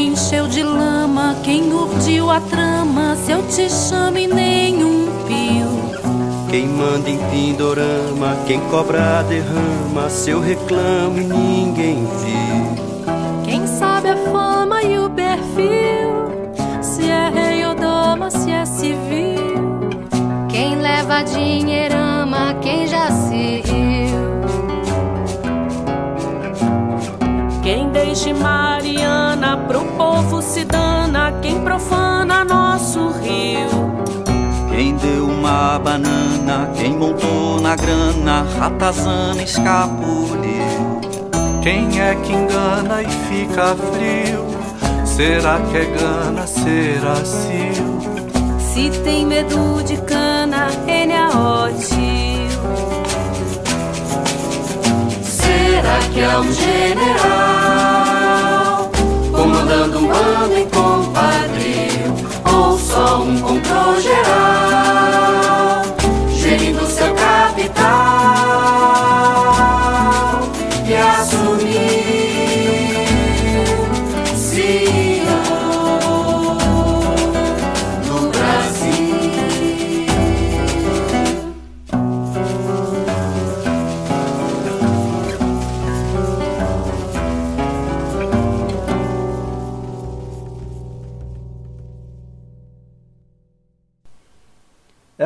encheu 0.01 0.47
de 0.47 0.63
lama? 0.63 1.37
Quem 1.43 1.73
urdiu 1.73 2.31
a 2.31 2.41
trama? 2.41 3.17
Se 3.17 3.33
eu 3.33 3.43
te 3.49 3.69
chamo 3.69 4.19
e 4.19 4.27
nenhum 4.27 5.07
pio. 5.27 5.91
Quem 6.49 6.67
manda 6.67 7.09
em 7.09 7.19
pindorama? 7.31 8.37
Quem 8.47 8.61
cobra 8.71 9.23
derrama? 9.23 10.09
Se 10.09 10.31
eu 10.31 10.41
reclamo 10.41 11.19
e 11.19 11.25
ninguém 11.25 12.07
viu. 12.07 13.45
Quem 13.45 13.67
sabe 13.67 14.09
a 14.09 14.17
fama 14.17 14.83
e 14.83 14.99
o 14.99 15.11
perfil? 15.11 16.83
Se 16.83 17.09
é 17.09 17.31
rei 17.31 17.65
ou 17.67 17.75
dama, 17.75 18.31
se 18.31 18.51
é 18.51 18.65
civil. 18.65 19.81
Quem 20.49 20.77
leva 20.77 21.23
dinheirama? 21.23 22.55
Quem 22.61 22.87
já 22.87 23.11
se 23.11 23.63
riu. 23.65 24.41
Quem 27.63 27.91
deixe 27.91 28.33
Mariana 28.33 29.30
povo 30.01 30.41
se 30.41 30.65
dana, 30.65 31.31
quem 31.43 31.61
profana 31.61 32.43
nosso 32.43 33.11
rio. 33.21 33.69
Quem 34.71 34.97
deu 34.97 35.27
uma 35.27 35.79
banana, 35.79 36.71
quem 36.75 36.97
montou 36.97 37.61
na 37.61 37.77
grana, 37.77 38.47
ratazana 38.59 39.43
escapuliu. 39.43 41.01
Quem 41.63 42.01
é 42.01 42.15
que 42.15 42.33
engana 42.33 43.03
e 43.03 43.11
fica 43.29 43.77
frio? 43.77 44.47
Será 45.05 45.61
que 45.61 45.77
é 45.77 45.85
gana, 45.85 46.47
será 46.47 47.17
cio? 47.17 48.01
Se 48.59 48.89
tem 49.05 49.27
medo 49.27 49.83
de 49.85 49.99
cana, 49.99 50.69
ele 50.89 51.13
é 51.13 51.27
ótimo. 51.27 52.71
Será 55.23 55.99
que 56.11 56.21
é 56.21 56.39
um 56.39 56.53
general 56.53 58.10
comandando 59.71 59.99
um 59.99 60.09
bando 60.09 60.55
em 60.55 60.69
compadrio 60.69 62.15
ou 62.53 62.77
só 62.77 63.23
um 63.23 63.41
controle 63.41 64.01
geral 64.01 64.90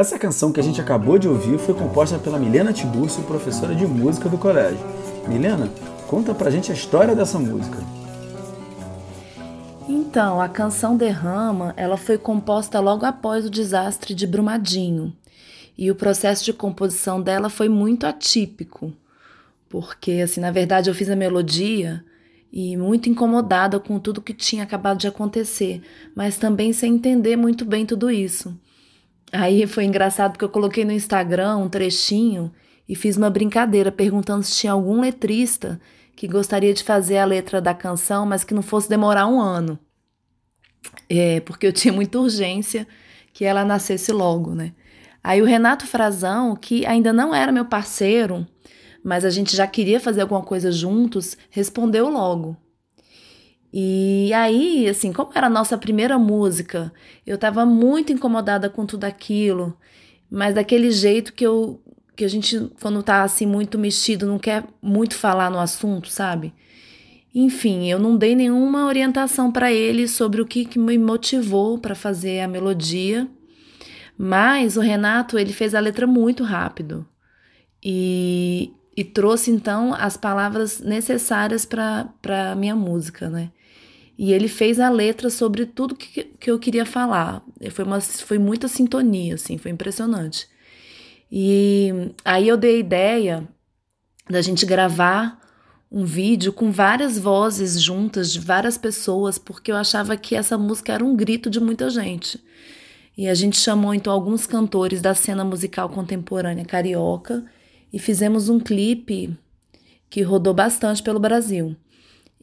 Essa 0.04 0.18
canção 0.18 0.52
que 0.52 0.60
a 0.60 0.62
gente 0.62 0.82
acabou 0.82 1.18
de 1.18 1.26
ouvir 1.26 1.58
foi 1.58 1.72
composta 1.72 2.18
pela 2.18 2.38
Milena 2.38 2.74
Tiburcio, 2.74 3.22
professora 3.22 3.74
de 3.74 3.86
música 3.86 4.28
do 4.28 4.36
colégio. 4.36 4.78
Milena, 5.26 5.70
conta 6.06 6.34
pra 6.34 6.50
gente 6.50 6.70
a 6.70 6.74
história 6.74 7.16
dessa 7.16 7.38
música. 7.38 7.78
Então, 9.88 10.42
a 10.42 10.46
canção 10.46 10.94
Derrama, 10.94 11.72
ela 11.74 11.96
foi 11.96 12.18
composta 12.18 12.80
logo 12.80 13.06
após 13.06 13.46
o 13.46 13.50
desastre 13.50 14.14
de 14.14 14.26
Brumadinho. 14.26 15.10
E 15.76 15.90
o 15.90 15.94
processo 15.94 16.44
de 16.44 16.52
composição 16.52 17.18
dela 17.18 17.48
foi 17.48 17.70
muito 17.70 18.06
atípico, 18.06 18.92
porque 19.70 20.20
assim, 20.22 20.38
na 20.38 20.50
verdade 20.50 20.90
eu 20.90 20.94
fiz 20.94 21.08
a 21.08 21.16
melodia 21.16 22.04
e 22.52 22.76
muito 22.76 23.08
incomodada 23.08 23.80
com 23.80 23.98
tudo 23.98 24.20
que 24.20 24.34
tinha 24.34 24.64
acabado 24.64 24.98
de 24.98 25.08
acontecer, 25.08 25.80
mas 26.14 26.36
também 26.36 26.74
sem 26.74 26.96
entender 26.96 27.36
muito 27.36 27.64
bem 27.64 27.86
tudo 27.86 28.10
isso. 28.10 28.54
Aí 29.34 29.66
foi 29.66 29.84
engraçado 29.84 30.32
porque 30.32 30.44
eu 30.44 30.48
coloquei 30.48 30.84
no 30.84 30.92
Instagram 30.92 31.56
um 31.56 31.68
trechinho 31.68 32.52
e 32.88 32.94
fiz 32.94 33.16
uma 33.16 33.28
brincadeira 33.28 33.90
perguntando 33.90 34.44
se 34.44 34.54
tinha 34.54 34.72
algum 34.72 35.00
letrista 35.00 35.80
que 36.14 36.28
gostaria 36.28 36.72
de 36.72 36.84
fazer 36.84 37.18
a 37.18 37.24
letra 37.24 37.60
da 37.60 37.74
canção, 37.74 38.24
mas 38.24 38.44
que 38.44 38.54
não 38.54 38.62
fosse 38.62 38.88
demorar 38.88 39.26
um 39.26 39.40
ano. 39.40 39.76
É, 41.10 41.40
porque 41.40 41.66
eu 41.66 41.72
tinha 41.72 41.92
muita 41.92 42.20
urgência 42.20 42.86
que 43.32 43.44
ela 43.44 43.64
nascesse 43.64 44.12
logo, 44.12 44.54
né? 44.54 44.72
Aí 45.22 45.42
o 45.42 45.46
Renato 45.46 45.84
Frazão, 45.84 46.54
que 46.54 46.86
ainda 46.86 47.12
não 47.12 47.34
era 47.34 47.50
meu 47.50 47.64
parceiro, 47.64 48.46
mas 49.02 49.24
a 49.24 49.30
gente 49.30 49.56
já 49.56 49.66
queria 49.66 49.98
fazer 49.98 50.20
alguma 50.20 50.42
coisa 50.42 50.70
juntos, 50.70 51.36
respondeu 51.50 52.08
logo. 52.08 52.56
E 53.76 54.32
aí, 54.32 54.88
assim, 54.88 55.12
como 55.12 55.32
era 55.34 55.48
a 55.48 55.50
nossa 55.50 55.76
primeira 55.76 56.16
música, 56.16 56.92
eu 57.26 57.36
tava 57.36 57.66
muito 57.66 58.12
incomodada 58.12 58.70
com 58.70 58.86
tudo 58.86 59.02
aquilo, 59.02 59.76
mas 60.30 60.54
daquele 60.54 60.92
jeito 60.92 61.32
que 61.32 61.44
eu 61.44 61.80
que 62.14 62.24
a 62.24 62.28
gente 62.28 62.70
quando 62.80 63.02
tá 63.02 63.24
assim 63.24 63.46
muito 63.46 63.76
mexido, 63.76 64.28
não 64.28 64.38
quer 64.38 64.62
muito 64.80 65.16
falar 65.16 65.50
no 65.50 65.58
assunto, 65.58 66.08
sabe? 66.08 66.54
Enfim, 67.34 67.90
eu 67.90 67.98
não 67.98 68.16
dei 68.16 68.36
nenhuma 68.36 68.86
orientação 68.86 69.50
para 69.50 69.72
ele 69.72 70.06
sobre 70.06 70.40
o 70.40 70.46
que, 70.46 70.64
que 70.64 70.78
me 70.78 70.96
motivou 70.96 71.76
para 71.76 71.96
fazer 71.96 72.42
a 72.42 72.48
melodia, 72.48 73.28
mas 74.16 74.76
o 74.76 74.80
Renato 74.80 75.36
ele 75.36 75.52
fez 75.52 75.74
a 75.74 75.80
letra 75.80 76.06
muito 76.06 76.44
rápido 76.44 77.04
e, 77.82 78.72
e 78.96 79.02
trouxe 79.02 79.50
então 79.50 79.92
as 79.92 80.16
palavras 80.16 80.78
necessárias 80.78 81.64
para 81.64 82.52
a 82.52 82.54
minha 82.54 82.76
música, 82.76 83.28
né? 83.28 83.50
E 84.16 84.32
ele 84.32 84.48
fez 84.48 84.78
a 84.78 84.88
letra 84.88 85.28
sobre 85.28 85.66
tudo 85.66 85.96
que, 85.96 86.24
que 86.24 86.50
eu 86.50 86.58
queria 86.58 86.86
falar. 86.86 87.44
Foi, 87.70 87.84
uma, 87.84 88.00
foi 88.00 88.38
muita 88.38 88.68
sintonia, 88.68 89.34
assim, 89.34 89.58
foi 89.58 89.70
impressionante. 89.70 90.46
E 91.30 92.12
aí 92.24 92.46
eu 92.46 92.56
dei 92.56 92.76
a 92.76 92.78
ideia 92.78 93.48
da 94.30 94.40
gente 94.40 94.64
gravar 94.64 95.40
um 95.90 96.04
vídeo 96.04 96.52
com 96.52 96.70
várias 96.70 97.18
vozes 97.18 97.80
juntas 97.80 98.32
de 98.32 98.40
várias 98.40 98.76
pessoas, 98.76 99.38
porque 99.38 99.70
eu 99.70 99.76
achava 99.76 100.16
que 100.16 100.34
essa 100.34 100.58
música 100.58 100.92
era 100.92 101.04
um 101.04 101.14
grito 101.14 101.50
de 101.50 101.60
muita 101.60 101.88
gente. 101.90 102.42
E 103.16 103.28
a 103.28 103.34
gente 103.34 103.56
chamou 103.56 103.94
então 103.94 104.12
alguns 104.12 104.46
cantores 104.46 105.00
da 105.00 105.14
cena 105.14 105.44
musical 105.44 105.88
contemporânea 105.88 106.64
carioca 106.64 107.44
e 107.92 107.98
fizemos 107.98 108.48
um 108.48 108.58
clipe 108.58 109.36
que 110.10 110.22
rodou 110.22 110.52
bastante 110.52 111.02
pelo 111.02 111.20
Brasil. 111.20 111.76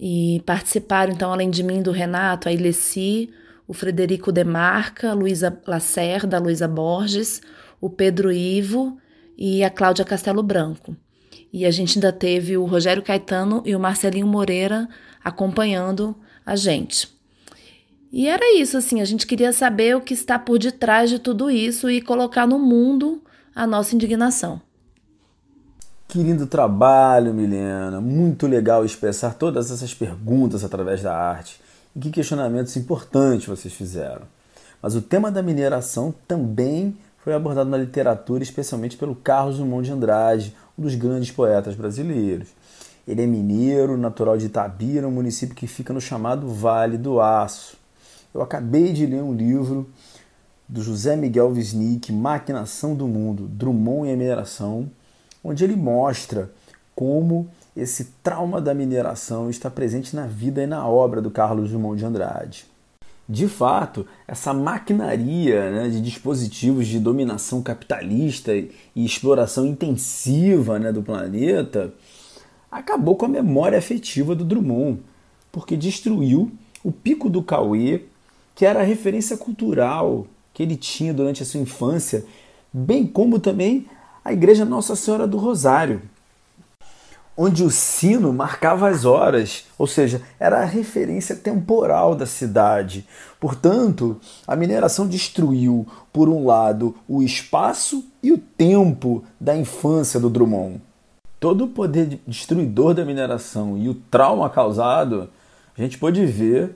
E 0.04 0.42
participaram, 0.48 1.14
então, 1.14 1.32
além 1.32 1.52
de 1.52 1.62
mim, 1.62 1.80
do 1.80 1.92
Renato, 1.92 2.50
a 2.50 2.52
Ilessi, 2.52 3.30
o 3.68 3.74
Frederico 3.74 4.32
Demarca, 4.32 5.14
Luísa 5.14 5.56
Lacerda, 5.68 6.40
Luísa 6.40 6.68
Borges, 6.68 7.40
o 7.80 7.88
Pedro 7.88 8.32
Ivo 8.32 8.98
e 9.38 9.64
a 9.64 9.70
Cláudia 9.70 10.04
Castelo 10.04 10.42
Branco. 10.42 10.98
E 11.54 11.68
a 11.68 11.72
gente 11.72 11.98
ainda 11.98 12.12
teve 12.12 12.58
o 12.58 12.66
Rogério 12.66 13.04
Caetano 13.04 13.62
e 13.64 13.76
o 13.76 13.80
Marcelinho 13.80 14.26
Moreira 14.26 14.90
acompanhando 15.24 16.16
a 16.44 16.56
gente. 16.56 17.08
E 18.12 18.28
era 18.28 18.60
isso, 18.60 18.78
assim, 18.78 19.02
a 19.02 19.06
gente 19.06 19.28
queria 19.28 19.54
saber 19.54 19.96
o 19.96 20.02
que 20.02 20.16
está 20.16 20.40
por 20.40 20.58
detrás 20.58 21.12
de 21.12 21.20
tudo 21.20 21.50
isso 21.52 21.90
e 21.90 22.02
colocar 22.02 22.48
no 22.48 22.58
mundo 22.58 23.24
a 23.54 23.68
nossa 23.68 23.96
indignação. 23.96 24.62
Que 26.12 26.22
lindo 26.22 26.46
trabalho, 26.46 27.34
Milena. 27.34 28.02
Muito 28.02 28.46
legal 28.46 28.84
expressar 28.84 29.34
todas 29.34 29.72
essas 29.72 29.94
perguntas 29.94 30.62
através 30.62 31.02
da 31.02 31.16
arte. 31.16 31.62
E 31.96 32.02
que 32.02 32.12
questionamentos 32.12 32.76
importantes 32.76 33.48
vocês 33.48 33.74
fizeram. 33.74 34.24
Mas 34.82 34.94
o 34.94 35.02
tema 35.02 35.32
da 35.32 35.42
mineração 35.42 36.14
também 36.28 36.98
foi 37.24 37.34
abordado 37.34 37.70
na 37.70 37.78
literatura, 37.78 38.44
especialmente 38.44 38.98
pelo 38.98 39.16
Carlos 39.16 39.56
Drummond 39.56 39.86
de 39.86 39.94
Andrade, 39.94 40.58
um 40.78 40.82
dos 40.82 40.96
grandes 40.96 41.32
poetas 41.32 41.76
brasileiros. 41.76 42.50
Ele 43.08 43.24
é 43.24 43.26
mineiro, 43.26 43.96
natural 43.96 44.38
de 44.38 44.48
Itabira, 44.48 45.08
um 45.08 45.12
município 45.12 45.56
que 45.56 45.66
fica 45.66 45.94
no 45.94 46.02
chamado 46.02 46.46
Vale 46.50 46.98
do 46.98 47.22
Aço. 47.22 47.78
Eu 48.34 48.42
acabei 48.42 48.92
de 48.92 49.06
ler 49.06 49.24
um 49.24 49.34
livro 49.34 49.90
do 50.68 50.84
José 50.84 51.16
Miguel 51.16 51.54
Wisnik, 51.54 52.12
Maquinação 52.12 52.96
do 52.96 53.08
Mundo, 53.08 53.48
Drummond 53.48 54.10
e 54.10 54.14
a 54.14 54.18
Mineração, 54.18 54.92
onde 55.44 55.64
ele 55.64 55.76
mostra 55.76 56.52
como 56.96 57.50
esse 57.76 58.06
trauma 58.22 58.60
da 58.60 58.74
mineração 58.74 59.50
está 59.50 59.70
presente 59.70 60.16
na 60.16 60.28
vida 60.28 60.62
e 60.62 60.68
na 60.68 60.88
obra 60.88 61.22
do 61.22 61.32
Carlos 61.32 61.70
Drummond 61.70 61.98
de 61.98 62.06
Andrade. 62.06 62.66
De 63.28 63.48
fato, 63.48 64.06
essa 64.28 64.54
maquinaria 64.54 65.72
né, 65.72 65.90
de 65.90 66.02
dispositivos 66.02 66.86
de 66.88 67.00
dominação 67.00 67.62
capitalista 67.62 68.54
e 68.54 68.72
exploração 68.96 69.66
intensiva 69.66 70.78
né, 70.78 70.92
do 70.92 71.02
planeta 71.02 71.94
acabou 72.70 73.16
com 73.16 73.26
a 73.26 73.30
memória 73.30 73.78
afetiva 73.78 74.36
do 74.36 74.44
Drummond, 74.44 75.00
porque 75.52 75.78
destruiu 75.78 76.52
o 76.84 76.92
Pico 76.92 77.30
do 77.30 77.42
Cauê, 77.42 78.02
que 78.54 78.66
era 78.66 78.82
a 78.82 78.84
referência 78.84 79.38
cultural 79.38 80.28
que 80.54 80.62
ele 80.62 80.76
tinha 80.76 81.14
durante 81.14 81.42
a 81.42 81.46
sua 81.46 81.62
infância, 81.62 82.26
bem 82.74 83.08
como 83.08 83.40
também 83.40 83.88
a 84.24 84.32
Igreja 84.32 84.64
Nossa 84.64 84.96
Senhora 84.96 85.28
do 85.28 85.38
Rosário, 85.38 86.02
onde 87.36 87.64
o 87.64 87.72
sino 87.72 88.32
marcava 88.32 88.90
as 88.90 89.04
horas, 89.04 89.66
ou 89.78 89.88
seja, 89.88 90.22
era 90.40 90.62
a 90.62 90.66
referência 90.66 91.36
temporal 91.36 92.14
da 92.14 92.26
cidade. 92.26 93.08
Portanto, 93.40 94.20
a 94.46 94.56
mineração 94.56 95.08
destruiu, 95.08 95.88
por 96.14 96.30
um 96.30 96.46
lado, 96.46 96.96
o 97.08 97.24
espaço 97.24 98.06
e 98.22 98.32
o 98.32 98.38
tempo 98.38 99.24
da 99.40 99.56
infância 99.56 100.20
do 100.20 100.30
Drummond. 100.30 100.82
Todo 101.40 101.64
o 101.64 101.70
poder 101.70 102.20
destruidor 102.28 102.94
da 102.94 103.04
mineração 103.04 103.76
e 103.76 103.90
o 103.90 103.96
trauma 103.96 104.48
causado, 104.48 105.28
a 105.76 105.82
gente 105.82 105.98
pode 105.98 106.24
ver 106.28 106.76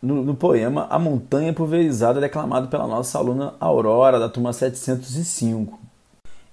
no, 0.00 0.22
no 0.22 0.36
poema 0.36 0.86
A 0.88 1.00
Montanha 1.00 1.52
Pulverizada, 1.52 2.20
declamado 2.20 2.68
pela 2.68 2.86
nossa 2.86 3.18
aluna 3.18 3.54
Aurora, 3.58 4.20
da 4.20 4.28
turma 4.28 4.52
705. 4.52 5.79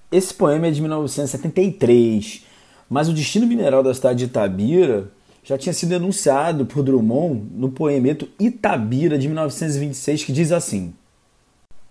Esse 0.10 0.34
poema 0.34 0.68
é 0.68 0.72
de 0.72 0.80
1973, 0.80 2.46
mas 2.90 3.10
o 3.10 3.14
destino 3.14 3.46
mineral 3.46 3.84
da 3.84 3.94
cidade 3.94 4.20
de 4.20 4.26
Itabira 4.26 5.12
já 5.44 5.58
tinha 5.58 5.74
sido 5.74 5.94
enunciado 5.94 6.66
por 6.66 6.82
Drummond 6.82 7.48
no 7.52 7.70
poemeto 7.70 8.26
Itabira 8.40 9.18
de 9.18 9.28
1926, 9.28 10.24
que 10.24 10.32
diz 10.32 10.54
assim: 10.54 10.94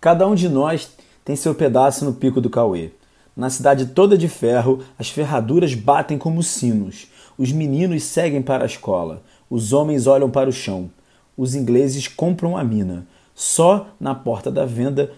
Cada 0.01 0.27
um 0.27 0.35
de 0.35 0.49
nós 0.49 0.91
tem 1.27 1.37
seu 1.37 1.55
pedaço 1.55 2.07
no 2.07 2.15
pico 2.15 2.41
do 2.41 2.49
Cauê. 2.49 2.91
Na 3.37 3.51
cidade 3.51 3.85
toda 3.85 4.17
de 4.17 4.29
ferro, 4.29 4.83
as 4.99 5.11
ferraduras 5.11 5.75
batem 5.75 6.17
como 6.17 6.43
sinos. 6.43 7.09
Os 7.37 7.53
meninos 7.53 8.03
seguem 8.03 8.41
para 8.41 8.65
a 8.65 8.67
escola. 8.67 9.23
Os 9.51 9.75
homens 9.75 10.07
olham 10.07 10.31
para 10.31 10.49
o 10.49 10.53
chão. 10.53 10.91
Os 11.37 11.55
ingleses 11.55 12.09
compram 12.09 12.57
a 12.57 12.65
mina. 12.65 13.07
Só 13.35 13.89
na 14.01 14.15
porta 14.15 14.51
da 14.51 14.65
venda, 14.65 15.13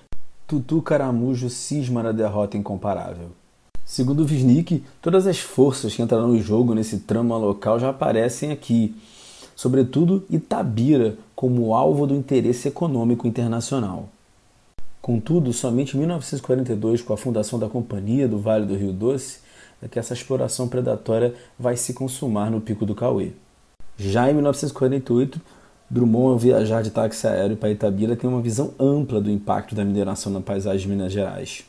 Tutu 0.49 0.81
Caramujo 0.81 1.51
cisma 1.51 2.03
na 2.03 2.11
derrota 2.11 2.57
incomparável. 2.57 3.29
Segundo 3.85 4.25
Wisnik, 4.25 4.83
todas 5.03 5.27
as 5.27 5.39
forças 5.39 5.95
que 5.95 6.01
entrarão 6.01 6.35
em 6.35 6.41
jogo 6.41 6.75
nesse 6.75 7.01
trama 7.01 7.37
local 7.37 7.79
já 7.79 7.91
aparecem 7.91 8.51
aqui, 8.51 8.97
sobretudo 9.55 10.25
Itabira 10.31 11.19
como 11.37 11.75
alvo 11.75 12.07
do 12.07 12.15
interesse 12.15 12.67
econômico 12.67 13.29
internacional. 13.29 14.09
Contudo, 15.03 15.53
somente 15.53 15.95
em 15.95 16.01
1942, 16.01 17.03
com 17.03 17.13
a 17.13 17.19
fundação 17.19 17.59
da 17.59 17.69
Companhia 17.69 18.27
do 18.27 18.39
Vale 18.39 18.65
do 18.65 18.75
Rio 18.75 18.95
Doce, 18.95 19.41
é 19.83 19.87
que 19.87 19.99
essa 19.99 20.15
exploração 20.15 20.67
predatória 20.67 21.35
vai 21.59 21.77
se 21.77 21.93
consumar 21.93 22.51
no 22.51 22.63
Pico 22.63 22.87
do 22.87 22.95
Cauê. 22.95 23.33
Já 23.99 24.31
em 24.31 24.33
1948, 24.33 25.39
Drummond, 25.91 26.33
ao 26.33 26.39
viajar 26.39 26.83
de 26.83 26.91
táxi 26.91 27.27
aéreo 27.27 27.57
para 27.57 27.71
Itabira, 27.71 28.15
tem 28.15 28.29
uma 28.29 28.43
visão 28.43 28.75
ampla 28.79 29.21
do 29.21 29.31
impacto 29.31 29.75
da 29.75 29.85
mineração 29.85 30.31
na 30.31 30.41
paisagem 30.41 30.83
de 30.83 30.89
Minas 30.89 31.13
Gerais. 31.13 31.65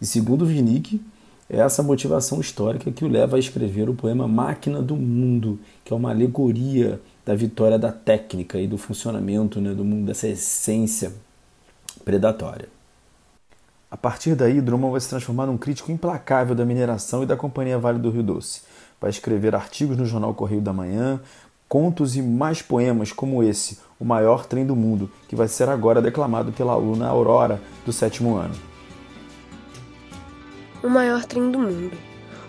E 0.00 0.06
segundo 0.06 0.46
Vinick, 0.46 1.00
é 1.48 1.58
essa 1.58 1.82
motivação 1.82 2.40
histórica 2.40 2.90
que 2.90 3.04
o 3.04 3.08
leva 3.08 3.36
a 3.36 3.38
escrever 3.38 3.88
o 3.88 3.94
poema 3.94 4.26
Máquina 4.26 4.82
do 4.82 4.96
Mundo, 4.96 5.58
que 5.84 5.92
é 5.92 5.96
uma 5.96 6.10
alegoria 6.10 7.00
da 7.24 7.34
vitória 7.34 7.78
da 7.78 7.92
técnica 7.92 8.58
e 8.58 8.66
do 8.66 8.78
funcionamento 8.78 9.60
né, 9.60 9.72
do 9.72 9.84
mundo, 9.84 10.06
dessa 10.06 10.26
essência 10.28 11.12
predatória. 12.04 12.68
A 13.88 13.96
partir 13.96 14.34
daí, 14.34 14.60
Drummond 14.60 14.92
vai 14.92 15.00
se 15.00 15.08
transformar 15.08 15.46
num 15.46 15.56
crítico 15.56 15.92
implacável 15.92 16.54
da 16.54 16.64
mineração 16.64 17.22
e 17.22 17.26
da 17.26 17.36
Companhia 17.36 17.78
Vale 17.78 17.98
do 17.98 18.10
Rio 18.10 18.22
Doce. 18.22 18.62
Vai 19.00 19.10
escrever 19.10 19.54
artigos 19.54 19.96
no 19.96 20.04
jornal 20.04 20.34
Correio 20.34 20.60
da 20.60 20.72
Manhã, 20.72 21.20
contos 21.68 22.16
e 22.16 22.22
mais 22.22 22.62
poemas 22.62 23.12
como 23.12 23.42
esse, 23.42 23.78
O 23.98 24.04
Maior 24.04 24.46
Trem 24.46 24.66
do 24.66 24.76
Mundo, 24.76 25.10
que 25.26 25.34
vai 25.34 25.48
ser 25.48 25.68
agora 25.68 26.02
declamado 26.02 26.52
pela 26.52 26.72
aluna 26.72 27.08
Aurora, 27.08 27.60
do 27.84 27.92
sétimo 27.92 28.36
ano. 28.36 28.54
O 30.82 30.88
maior 30.88 31.24
trem 31.24 31.50
do 31.50 31.58
mundo. 31.58 31.96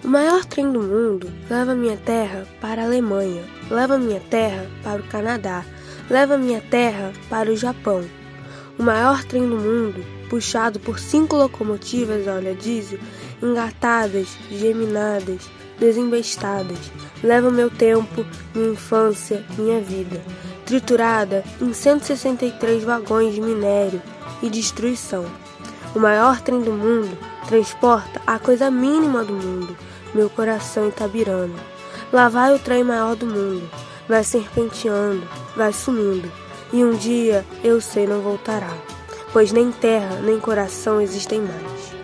O 0.04 0.08
maior 0.08 0.46
trem 0.46 0.72
do 0.72 0.80
mundo 0.80 1.28
leva 1.50 1.74
minha 1.74 1.98
terra 1.98 2.46
para 2.62 2.84
a 2.84 2.86
Alemanha, 2.86 3.44
leva 3.72 3.98
minha 3.98 4.20
terra 4.20 4.68
para 4.84 5.02
o 5.02 5.08
Canadá, 5.08 5.66
leva 6.10 6.38
minha 6.38 6.62
terra 6.62 7.12
para 7.30 7.50
o 7.52 7.56
Japão. 7.56 8.04
O 8.78 8.84
maior 8.84 9.24
trem 9.24 9.50
do 9.50 9.56
mundo, 9.56 10.06
puxado 10.30 10.80
por 10.80 11.00
cinco 11.00 11.36
locomotivas 11.36 12.28
a 12.28 12.36
óleo 12.36 12.56
diesel, 12.56 13.00
engatadas, 13.42 14.38
geminadas, 14.52 15.50
desembestadas, 15.80 16.78
leva 17.24 17.52
meu 17.52 17.70
tempo, 17.70 18.26
minha 18.54 18.72
infância, 18.72 19.44
minha 19.58 19.80
vida, 19.80 20.22
triturada 20.66 21.44
em 21.62 21.74
163 21.74 22.84
vagões 22.84 23.34
de 23.34 23.42
minério 23.42 24.02
e 24.42 24.50
destruição. 24.50 25.26
O 25.96 26.00
maior 26.00 26.42
trem 26.42 26.62
do 26.62 26.72
mundo 26.72 27.18
transporta 27.48 28.22
a 28.28 28.38
coisa 28.38 28.70
mínima 28.70 29.24
do 29.24 29.34
mundo, 29.34 29.76
meu 30.14 30.30
coração 30.30 30.88
itabirano. 30.88 31.56
Lá 32.12 32.30
vai 32.30 32.54
o 32.54 32.60
trem 32.60 32.84
maior 32.84 33.16
do 33.16 33.26
mundo, 33.26 33.70
vai 34.08 34.24
serpenteando, 34.24 35.28
vai 35.56 35.74
sumindo, 35.74 36.32
e 36.72 36.84
um 36.84 36.96
dia 36.96 37.46
eu 37.64 37.80
sei 37.82 38.06
não 38.06 38.22
voltará, 38.22 38.74
pois 39.34 39.52
nem 39.52 39.72
terra 39.72 40.20
nem 40.22 40.40
coração 40.40 41.02
existem 41.02 41.42
mais. 41.42 41.98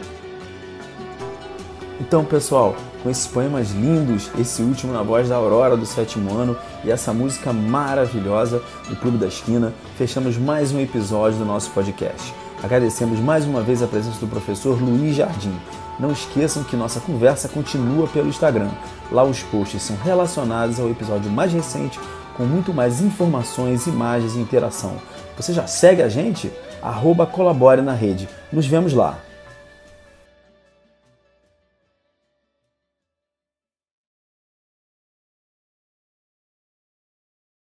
Então, 1.99 2.25
pessoal, 2.25 2.75
com 3.03 3.09
esses 3.09 3.27
poemas 3.27 3.71
lindos, 3.71 4.31
esse 4.39 4.61
último 4.61 4.93
na 4.93 5.03
voz 5.03 5.27
da 5.27 5.35
Aurora 5.35 5.75
do 5.75 5.85
sétimo 5.85 6.33
ano 6.37 6.55
e 6.85 6.89
essa 6.89 7.13
música 7.13 7.51
maravilhosa 7.51 8.63
do 8.87 8.95
Clube 8.95 9.17
da 9.17 9.27
Esquina, 9.27 9.73
fechamos 9.97 10.37
mais 10.37 10.71
um 10.71 10.79
episódio 10.79 11.37
do 11.37 11.45
nosso 11.45 11.69
podcast. 11.71 12.33
Agradecemos 12.63 13.19
mais 13.19 13.45
uma 13.45 13.61
vez 13.61 13.83
a 13.83 13.87
presença 13.87 14.19
do 14.21 14.27
professor 14.27 14.81
Luiz 14.81 15.17
Jardim. 15.17 15.53
Não 15.99 16.13
esqueçam 16.13 16.63
que 16.63 16.77
nossa 16.77 17.01
conversa 17.01 17.49
continua 17.49 18.07
pelo 18.07 18.29
Instagram. 18.29 18.69
Lá 19.11 19.23
os 19.25 19.43
posts 19.43 19.83
são 19.83 19.97
relacionados 19.97 20.79
ao 20.79 20.89
episódio 20.89 21.29
mais 21.29 21.51
recente, 21.51 21.99
com 22.37 22.43
muito 22.43 22.73
mais 22.73 23.01
informações, 23.01 23.85
imagens 23.85 24.35
e 24.35 24.39
interação. 24.39 24.93
Você 25.35 25.51
já 25.51 25.67
segue 25.67 26.01
a 26.01 26.07
gente? 26.07 26.49
Arroba 26.81 27.25
colabore 27.25 27.81
na 27.81 27.93
rede. 27.93 28.29
Nos 28.51 28.65
vemos 28.65 28.93
lá. 28.93 29.19